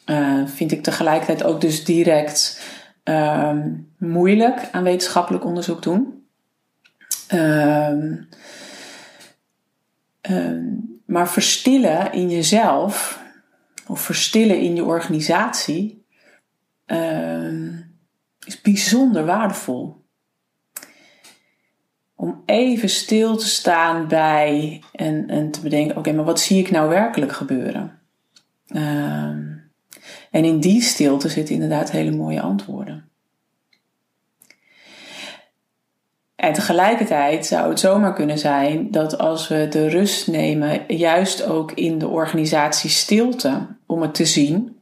Uh, 0.07 0.47
vind 0.47 0.73
ik 0.73 0.83
tegelijkertijd 0.83 1.45
ook 1.45 1.61
dus 1.61 1.85
direct 1.85 2.63
uh, 3.05 3.53
moeilijk 3.99 4.69
aan 4.73 4.83
wetenschappelijk 4.83 5.45
onderzoek 5.45 5.83
doen. 5.83 6.27
Ehm, 7.27 8.15
ehm, 10.21 10.65
maar 11.07 11.29
verstillen 11.29 12.13
in 12.13 12.31
jezelf, 12.31 13.23
of 13.87 14.01
verstillen 14.01 14.61
in 14.61 14.75
je 14.75 14.85
organisatie, 14.85 16.05
is 18.47 18.61
bijzonder 18.61 19.25
waardevol. 19.25 20.05
Om 22.15 22.43
even 22.47 22.89
stil 22.89 23.37
te 23.37 23.47
staan 23.47 24.09
bij 24.09 24.83
en, 24.93 25.29
en 25.29 25.51
te 25.51 25.61
bedenken: 25.61 25.97
oké, 25.97 26.13
maar 26.13 26.25
wat 26.25 26.41
zie 26.41 26.59
ik 26.59 26.71
nou 26.71 26.89
werkelijk 26.89 27.33
gebeuren? 27.33 27.99
Um, 28.69 29.71
en 30.31 30.45
in 30.45 30.61
die 30.61 30.83
stilte 30.83 31.29
zitten 31.29 31.55
inderdaad 31.55 31.91
hele 31.91 32.11
mooie 32.11 32.41
antwoorden. 32.41 33.09
En 36.37 36.53
tegelijkertijd 36.53 37.47
zou 37.47 37.69
het 37.69 37.81
zomaar 37.81 38.15
kunnen 38.15 38.39
zijn 38.39 38.91
dat 38.91 39.19
als 39.19 39.49
we 39.49 39.69
de 39.69 39.89
rust 39.89 40.27
nemen, 40.27 40.97
juist 40.97 41.43
ook 41.45 41.73
in 41.73 41.99
de 41.99 42.09
organisatie 42.09 42.91
stilte, 42.91 43.67
om 43.87 44.03
het 44.03 44.15
te 44.15 44.25
zien, 44.25 44.76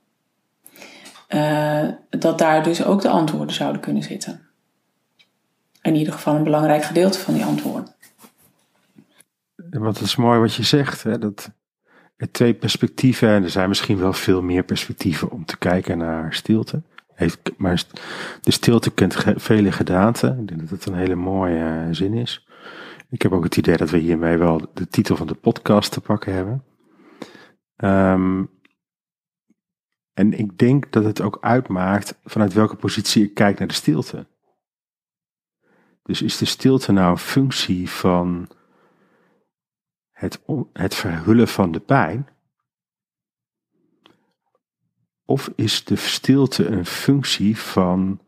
uh, 1.29 1.89
dat 2.11 2.39
daar 2.39 2.63
dus 2.63 2.85
ook 2.85 3.01
de 3.01 3.09
antwoorden 3.09 3.55
zouden 3.55 3.81
kunnen 3.81 4.03
zitten. 4.03 4.41
In 5.83 5.95
ieder 5.95 6.13
geval 6.13 6.35
een 6.35 6.45
belangrijk 6.45 6.85
gedeelte 6.85 7.19
van 7.19 7.35
die 7.35 7.45
antwoorden. 7.45 7.95
Wat 9.71 10.01
is 10.01 10.17
mooi 10.17 10.41
wat 10.41 10.55
je 10.55 10.63
zegt, 10.63 11.03
hè? 11.03 11.19
dat 11.19 11.51
er 12.17 12.31
twee 12.31 12.55
perspectieven, 12.55 13.29
en 13.29 13.43
er 13.43 13.51
zijn 13.51 13.69
misschien 13.69 13.99
wel 13.99 14.13
veel 14.13 14.43
meer 14.43 14.63
perspectieven 14.63 15.31
om 15.31 15.45
te 15.45 15.59
kijken 15.59 15.99
naar 15.99 16.35
stilte. 16.35 16.83
Maar 17.57 17.85
de 18.41 18.51
stilte 18.51 18.91
kent 18.91 19.17
vele 19.37 19.73
gedaanten. 19.73 20.39
Ik 20.39 20.49
denk 20.49 20.61
dat 20.61 20.71
het 20.71 20.87
een 20.87 20.95
hele 20.95 21.15
mooie 21.15 21.85
uh, 21.87 21.87
zin 21.91 22.15
is. 22.15 22.49
Ik 23.11 23.23
heb 23.23 23.33
ook 23.33 23.45
het 23.45 23.57
idee 23.57 23.77
dat 23.77 23.91
we 23.91 23.99
hiermee 23.99 24.37
wel 24.37 24.71
de 24.75 24.89
titel 24.89 25.17
van 25.17 25.27
de 25.27 25.35
podcast 25.35 25.93
te 25.93 26.01
pakken 26.01 26.35
hebben. 26.35 26.65
Um, 27.77 28.51
en 30.15 30.33
ik 30.33 30.59
denk 30.59 30.93
dat 30.93 31.05
het 31.05 31.21
ook 31.21 31.39
uitmaakt 31.41 32.19
vanuit 32.25 32.53
welke 32.53 32.77
positie 32.77 33.25
ik 33.25 33.35
kijk 33.35 33.59
naar 33.59 33.69
de 33.69 33.75
stilte. 33.75 34.27
Dus 36.03 36.23
is 36.23 36.39
de 36.39 36.45
stilte 36.45 36.93
nou 36.93 37.11
een 37.11 37.19
functie 37.19 37.91
van 37.91 38.49
het, 40.11 40.43
het 40.73 40.95
verhullen 40.95 41.49
van 41.49 41.73
de 41.73 41.81
pijn? 41.81 42.29
Of 45.25 45.51
is 45.57 45.85
de 45.85 45.97
stilte 45.97 46.67
een 46.67 46.87
functie 46.87 47.59
van 47.59 48.21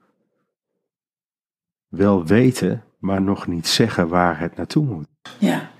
wel 1.88 2.26
weten, 2.26 2.84
maar 2.98 3.22
nog 3.22 3.46
niet 3.46 3.66
zeggen 3.66 4.08
waar 4.08 4.38
het 4.40 4.56
naartoe 4.56 4.84
moet? 4.84 5.08
Ja. 5.38 5.70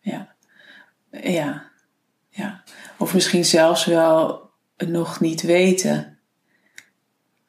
Ja. 0.00 0.34
Ja. 1.10 1.71
Of 3.02 3.14
misschien 3.14 3.44
zelfs 3.44 3.84
wel 3.84 4.50
nog 4.76 5.20
niet 5.20 5.42
weten. 5.42 6.18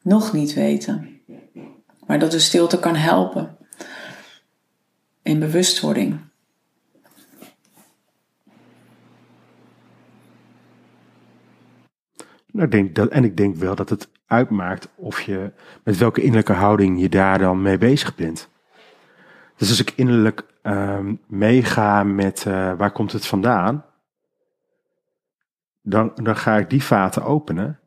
Nog 0.02 0.34
niet 0.34 0.54
weten. 0.54 1.22
Maar 2.06 2.20
dat 2.20 2.32
de 2.32 2.40
stilte 2.40 2.80
kan 2.80 2.96
helpen. 2.96 3.58
In 5.22 5.40
bewustwording. 5.40 6.20
Nou, 12.52 12.70
denk 12.70 12.96
dat, 12.96 13.10
en 13.10 13.24
ik 13.24 13.38
denk 13.38 13.56
wel 13.56 13.76
dat 13.76 13.90
het 13.90 14.10
uitmaakt 14.28 14.90
of 14.96 15.22
je 15.22 15.52
met 15.84 15.98
welke 15.98 16.22
innerlijke 16.22 16.54
houding 16.54 17.02
je 17.02 17.10
daar 17.10 17.40
dan 17.40 17.62
mee 17.62 17.78
bezig 17.78 18.16
bent. 18.16 18.50
Dus 19.58 19.70
als 19.70 19.82
ik 19.82 19.94
innerlijk 19.96 20.46
um, 20.64 21.22
meega 21.28 22.04
met 22.04 22.46
uh, 22.48 22.74
waar 22.78 22.92
komt 22.92 23.12
het 23.12 23.26
vandaan, 23.26 23.86
dan, 25.84 26.12
dan 26.16 26.38
ga 26.38 26.58
ik 26.58 26.70
die 26.70 26.84
vaten 26.84 27.24
openen. 27.24 27.80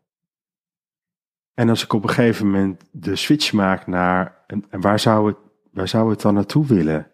En 1.54 1.68
als 1.68 1.84
ik 1.84 1.92
op 1.92 2.02
een 2.02 2.08
gegeven 2.08 2.46
moment 2.46 2.82
de 2.90 3.16
switch 3.16 3.52
maak 3.52 3.86
naar, 3.86 4.44
en, 4.46 4.64
waar, 4.70 5.00
zou 5.00 5.26
het, 5.26 5.36
waar 5.72 5.88
zou 5.88 6.10
het 6.10 6.20
dan 6.20 6.34
naartoe 6.34 6.66
willen? 6.66 7.10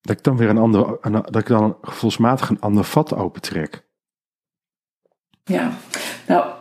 Dat 0.00 0.16
ik 0.16 0.22
dan 0.22 0.36
weer 0.36 0.48
een 0.48 0.58
ander, 0.58 0.98
dat 1.10 1.36
ik 1.36 1.46
dan 1.46 1.78
gevoelsmatig 1.82 2.48
een 2.48 2.60
ander 2.60 2.84
vat 2.84 3.14
opentrek. 3.14 3.86
Ja, 5.44 5.72
nou, 6.26 6.54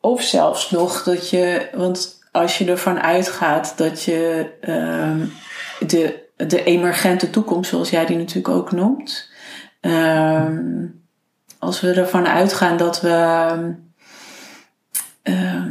of 0.00 0.22
zelfs 0.22 0.70
nog 0.70 1.02
dat 1.02 1.30
je, 1.30 1.70
want 1.74 2.28
als 2.32 2.58
je 2.58 2.70
ervan 2.70 3.00
uitgaat 3.00 3.78
dat 3.78 4.02
je 4.02 4.52
uh, 4.60 5.28
de, 5.88 6.30
de 6.36 6.64
emergente 6.64 7.30
toekomst, 7.30 7.70
zoals 7.70 7.90
jij 7.90 8.06
die 8.06 8.16
natuurlijk 8.16 8.54
ook 8.54 8.72
noemt, 8.72 9.32
uh, 9.86 10.48
als 11.58 11.80
we 11.80 11.92
ervan 11.92 12.26
uitgaan 12.26 12.76
dat 12.76 13.00
we, 13.00 13.08
uh, 15.22 15.62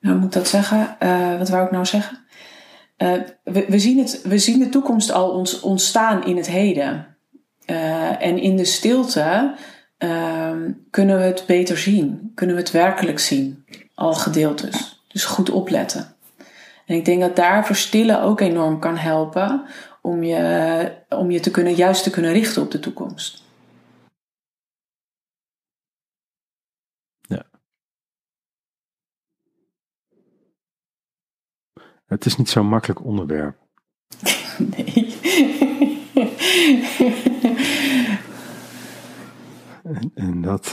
hoe 0.00 0.14
moet 0.14 0.24
ik 0.24 0.32
dat 0.32 0.48
zeggen? 0.48 0.96
Uh, 1.02 1.38
wat 1.38 1.48
wou 1.48 1.64
ik 1.64 1.70
nou 1.70 1.86
zeggen? 1.86 2.18
Uh, 2.98 3.12
we, 3.44 3.78
zien 3.78 3.98
het, 3.98 4.22
we 4.22 4.38
zien 4.38 4.58
de 4.58 4.68
toekomst 4.68 5.12
al 5.12 5.30
ons, 5.30 5.60
ontstaan 5.60 6.24
in 6.24 6.36
het 6.36 6.46
heden. 6.46 7.06
Uh, 7.66 8.22
en 8.22 8.38
in 8.38 8.56
de 8.56 8.64
stilte 8.64 9.54
ehm, 9.98 10.70
kunnen 10.90 11.18
we 11.18 11.24
het 11.24 11.44
beter 11.46 11.78
zien. 11.78 12.32
Kunnen 12.34 12.56
we 12.56 12.62
het 12.62 12.70
werkelijk 12.70 13.18
zien. 13.18 13.64
Al 13.94 14.12
gedeeltes. 14.12 15.04
Dus 15.08 15.24
goed 15.24 15.50
opletten. 15.50 16.14
En 16.86 16.96
ik 16.96 17.04
denk 17.04 17.20
dat 17.20 17.36
daar 17.36 17.66
verstillen 17.66 18.22
ook 18.22 18.40
enorm 18.40 18.78
kan 18.78 18.96
helpen 18.96 19.62
om 20.00 20.22
je, 20.22 21.02
om 21.08 21.30
je 21.30 21.40
te 21.40 21.50
kunnen, 21.50 21.74
juist 21.74 22.02
te 22.02 22.10
kunnen 22.10 22.32
richten 22.32 22.62
op 22.62 22.70
de 22.70 22.78
toekomst. 22.78 23.42
Ja. 27.20 27.44
Het 32.06 32.24
is 32.24 32.36
niet 32.36 32.48
zo'n 32.48 32.66
makkelijk 32.66 33.04
onderwerp. 33.04 33.58
Nee. 34.76 35.18
en, 39.82 40.10
en, 40.14 40.40
dat. 40.42 40.70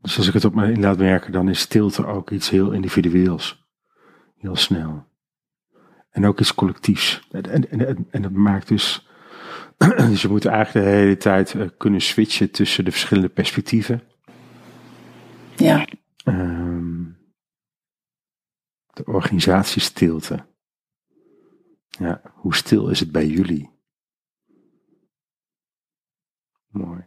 Dus 0.00 0.16
als 0.16 0.26
ik 0.26 0.34
het 0.34 0.44
op 0.44 0.54
me 0.54 0.72
in 0.72 0.80
laat 0.80 0.96
werken, 0.96 1.32
dan 1.32 1.48
is 1.48 1.60
stilte 1.60 2.06
ook 2.06 2.30
iets 2.30 2.50
heel 2.50 2.72
individueels. 2.72 3.66
Heel 4.36 4.56
snel. 4.56 5.11
En 6.12 6.26
ook 6.26 6.40
iets 6.40 6.54
collectiefs. 6.54 7.28
En, 7.30 7.42
en, 7.42 7.86
en, 7.86 8.06
en 8.10 8.22
dat 8.22 8.32
maakt 8.32 8.68
dus. 8.68 9.08
dus 9.96 10.22
je 10.22 10.28
moet 10.28 10.44
eigenlijk 10.44 10.86
de 10.86 10.92
hele 10.92 11.16
tijd 11.16 11.54
uh, 11.54 11.68
kunnen 11.76 12.00
switchen 12.00 12.50
tussen 12.50 12.84
de 12.84 12.90
verschillende 12.90 13.28
perspectieven. 13.28 14.02
Ja. 15.56 15.86
Um, 16.24 17.18
de 18.92 19.04
organisatiestilte. 19.04 20.46
Ja, 21.88 22.20
hoe 22.32 22.54
stil 22.54 22.88
is 22.88 23.00
het 23.00 23.12
bij 23.12 23.26
jullie? 23.26 23.70
Mooi. 26.68 27.06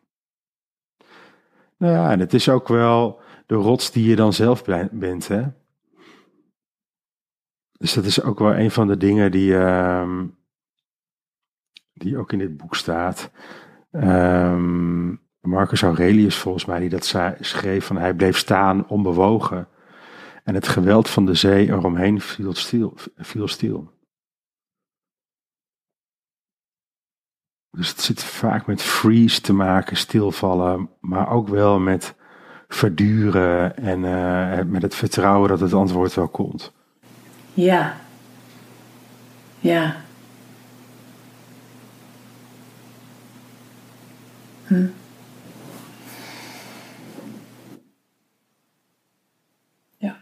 Nou 1.78 1.94
ja, 1.94 2.12
en 2.12 2.20
het 2.20 2.34
is 2.34 2.50
ook 2.50 2.68
wel 2.68 3.22
de 3.46 3.56
rots 3.56 3.92
die 3.92 4.10
je 4.10 4.16
dan 4.16 4.34
zelf 4.34 4.64
bent, 4.92 5.28
hè? 5.28 5.44
Dus 7.78 7.94
dat 7.94 8.06
is 8.06 8.22
ook 8.22 8.40
wel 8.40 8.56
een 8.56 8.72
van 8.72 8.88
de 8.88 8.98
dingen 8.98 9.32
die, 9.32 9.52
uh, 9.52 10.22
die 11.94 12.18
ook 12.18 12.32
in 12.32 12.40
dit 12.40 12.58
boek 12.58 12.76
staat. 12.76 13.32
Um, 13.92 15.22
Marcus 15.42 15.82
Aurelius 15.82 16.38
volgens 16.38 16.66
mij, 16.66 16.80
die 16.80 16.90
dat 16.90 17.16
schreef 17.40 17.86
van 17.86 17.98
hij 17.98 18.14
bleef 18.14 18.38
staan 18.38 18.88
onbewogen. 18.88 19.68
En 20.44 20.56
het 20.56 20.68
geweld 20.68 21.10
van 21.10 21.26
de 21.26 21.34
zee 21.34 21.68
eromheen 21.68 22.22
viel 22.22 22.54
stil. 22.54 22.94
Viel 23.16 23.48
stil. 23.48 23.94
Dus 27.72 27.90
het 27.90 28.02
zit 28.02 28.24
vaak 28.24 28.66
met 28.66 28.82
freeze 28.82 29.42
te 29.42 29.54
maken, 29.54 29.98
stilvallen, 29.98 30.90
maar 31.00 31.30
ook 31.30 31.48
wel 31.48 31.80
met 31.80 32.16
verduren 32.68 33.78
en 33.78 34.06
eh, 34.06 34.66
met 34.66 34.82
het 34.82 34.96
vertrouwen 34.96 35.50
dat 35.50 35.60
het 35.60 35.74
antwoord 35.74 36.14
wel 36.14 36.28
komt. 36.28 36.74
Ja. 37.56 37.98
Ja. 39.60 39.96
Hm. 44.68 44.88
Ja. 49.98 50.18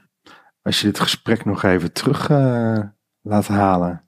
Als 0.62 0.82
je 0.82 0.88
dit 0.88 1.00
gesprek 1.00 1.46
nog 1.46 1.63
even 1.63 1.93
terug 1.93 2.30
uh, 2.30 2.80
laat 3.22 3.48
halen, 3.48 4.04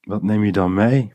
wat 0.00 0.22
neem 0.22 0.44
je 0.44 0.52
dan 0.52 0.74
mee? 0.74 1.12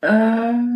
Um, 0.00 0.75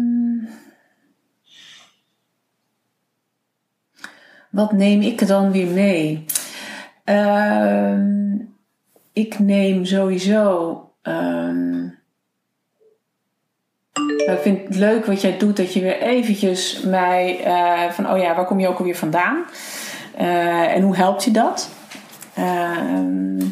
wat 4.50 4.72
neem 4.72 5.00
ik 5.02 5.26
dan 5.26 5.52
weer 5.52 5.66
mee? 5.66 6.24
Uh, 7.04 7.94
ik 9.12 9.38
neem 9.38 9.84
sowieso. 9.84 10.74
Um, 11.02 11.98
ik 14.16 14.38
vind 14.40 14.68
het 14.68 14.76
leuk 14.76 15.06
wat 15.06 15.20
jij 15.20 15.38
doet, 15.38 15.56
dat 15.56 15.72
je 15.72 15.80
weer 15.80 16.00
eventjes 16.00 16.80
mij 16.80 17.46
uh, 17.46 17.90
van, 17.90 18.10
oh 18.10 18.18
ja, 18.18 18.34
waar 18.34 18.44
kom 18.44 18.60
je 18.60 18.68
ook 18.68 18.78
alweer 18.78 18.96
vandaan? 18.96 19.44
Uh, 20.20 20.74
en 20.74 20.82
hoe 20.82 20.96
helpt 20.96 21.24
je 21.24 21.30
dat? 21.30 21.70
Uh, 22.38 23.44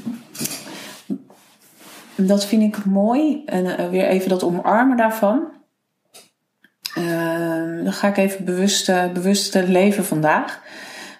dat 2.16 2.46
vind 2.46 2.62
ik 2.62 2.84
mooi. 2.84 3.42
En 3.46 3.64
uh, 3.64 3.88
weer 3.88 4.06
even 4.06 4.28
dat 4.28 4.42
omarmen 4.42 4.96
daarvan. 4.96 5.56
Dan 7.84 7.92
ga 7.92 8.08
ik 8.08 8.16
even 8.16 8.44
bewust, 8.44 8.86
bewust 9.12 9.54
leven 9.54 10.04
vandaag. 10.04 10.62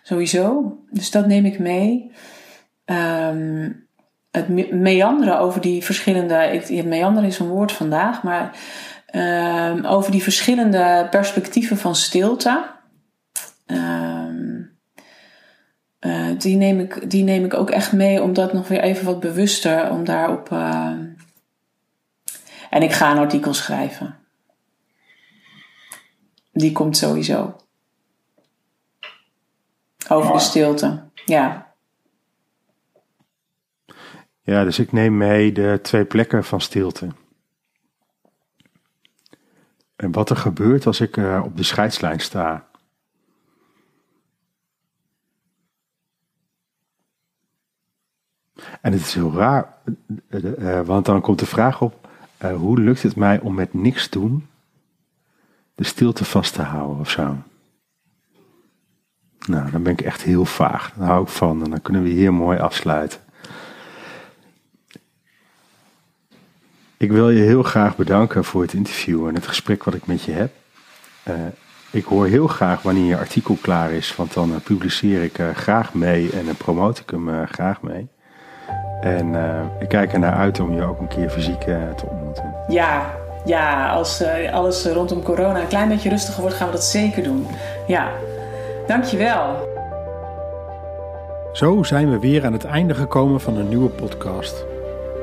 Sowieso. 0.09 0.77
Dus 0.91 1.11
dat 1.11 1.27
neem 1.27 1.45
ik 1.45 1.59
mee. 1.59 2.13
Um, 2.85 3.89
het 4.31 4.73
meanderen 4.73 5.39
over 5.39 5.61
die 5.61 5.85
verschillende. 5.85 6.35
Ik, 6.35 6.85
meanderen 6.85 7.29
is 7.29 7.39
een 7.39 7.49
woord 7.49 7.73
vandaag, 7.73 8.23
maar 8.23 8.57
um, 9.15 9.85
over 9.85 10.11
die 10.11 10.23
verschillende 10.23 11.07
perspectieven 11.11 11.77
van 11.77 11.95
stilte. 11.95 12.71
Um, 13.67 14.79
uh, 16.01 16.39
die, 16.39 16.57
neem 16.57 16.81
ik, 16.81 17.11
die 17.11 17.25
neem 17.25 17.45
ik 17.45 17.55
ook 17.55 17.71
echt 17.71 17.93
mee 17.93 18.23
om 18.23 18.33
dat 18.33 18.53
nog 18.53 18.69
weer 18.69 18.81
even 18.81 19.05
wat 19.05 19.21
bewuster, 19.21 19.91
om 19.91 20.05
daarop. 20.05 20.51
Uh, 20.53 20.93
en 22.71 22.83
ik 22.83 22.93
ga 22.93 23.11
een 23.11 23.19
artikel 23.19 23.55
schrijven. 23.55 24.19
Die 26.53 26.73
komt 26.73 26.97
sowieso. 26.97 27.57
Over 30.09 30.33
de 30.33 30.39
stilte. 30.39 31.03
Ja. 31.25 31.73
Ja, 34.43 34.65
dus 34.65 34.79
ik 34.79 34.93
neem 34.93 35.17
mee 35.17 35.53
de 35.53 35.79
twee 35.83 36.05
plekken 36.05 36.45
van 36.45 36.61
stilte. 36.61 37.09
En 39.97 40.13
wat 40.13 40.31
er 40.31 40.37
gebeurt 40.37 40.87
als 40.87 41.01
ik 41.01 41.17
uh, 41.17 41.43
op 41.45 41.57
de 41.57 41.63
scheidslijn 41.63 42.21
sta. 42.21 42.67
En 48.81 48.93
het 48.93 49.01
is 49.01 49.15
heel 49.15 49.33
raar, 49.33 49.75
uh, 50.29 50.81
want 50.81 51.07
dan 51.07 51.21
komt 51.21 51.39
de 51.39 51.47
vraag 51.47 51.81
op: 51.81 52.09
hoe 52.39 52.81
lukt 52.81 53.03
het 53.03 53.17
mij 53.17 53.41
om 53.41 53.55
met 53.55 53.75
niks 53.75 54.11
doen 54.11 54.49
de 55.75 55.85
stilte 55.85 56.25
vast 56.25 56.55
te 56.55 56.63
houden 56.63 56.99
of 56.99 57.11
zo? 57.11 57.37
Nou, 59.49 59.71
dan 59.71 59.83
ben 59.83 59.93
ik 59.93 60.01
echt 60.01 60.23
heel 60.23 60.45
vaag. 60.45 60.93
Daar 60.97 61.09
hou 61.09 61.23
ik 61.23 61.29
van 61.29 61.65
en 61.65 61.71
dan 61.71 61.83
kunnen 61.83 62.03
we 62.03 62.09
hier 62.09 62.35
mooi 62.35 62.59
afsluiten. 62.59 63.21
Ik 66.97 67.13
wil 67.13 67.31
je 67.31 67.43
heel 67.43 67.63
graag 67.63 67.97
bedanken 67.97 68.45
voor 68.45 68.63
het 68.63 68.73
interview 68.73 69.27
en 69.27 69.35
het 69.35 69.47
gesprek 69.47 69.85
wat 69.85 69.95
ik 69.95 70.07
met 70.07 70.23
je 70.23 70.33
heb. 70.33 70.53
Uh, 71.29 71.35
ik 71.91 72.05
hoor 72.05 72.27
heel 72.27 72.47
graag 72.47 72.83
wanneer 72.83 73.05
je 73.05 73.19
artikel 73.19 73.59
klaar 73.61 73.93
is, 73.93 74.17
want 74.17 74.35
dan 74.35 74.51
uh, 74.51 74.57
publiceer 74.65 75.23
ik 75.23 75.39
uh, 75.39 75.55
graag 75.55 75.95
mee 75.95 76.31
en 76.31 76.57
promote 76.57 77.03
ik 77.03 77.11
hem 77.11 77.47
graag 77.47 77.83
mee. 77.83 78.09
En 79.01 79.35
ik 79.81 79.89
kijk 79.89 80.13
er 80.13 80.19
naar 80.19 80.35
uit 80.35 80.61
om 80.61 80.75
je 80.75 80.83
ook 80.83 81.01
een 81.01 81.09
keer 81.09 81.31
fysiek 81.31 81.61
te 81.61 82.07
ontmoeten. 82.11 82.55
Ja, 82.69 83.15
ja, 83.45 83.89
als 83.89 84.23
alles 84.53 84.85
rondom 84.85 85.23
corona 85.23 85.61
een 85.61 85.69
klein 85.69 85.89
beetje 85.89 86.09
rustiger 86.09 86.41
wordt, 86.41 86.57
gaan 86.57 86.67
we 86.67 86.73
dat 86.73 86.85
zeker 86.85 87.23
doen. 87.23 87.47
Ja, 87.87 88.11
dankjewel. 88.89 89.69
Zo 91.53 91.83
zijn 91.83 92.11
we 92.11 92.19
weer 92.19 92.45
aan 92.45 92.53
het 92.53 92.65
einde 92.65 92.95
gekomen 92.95 93.41
van 93.41 93.57
een 93.57 93.69
nieuwe 93.69 93.89
podcast. 93.89 94.67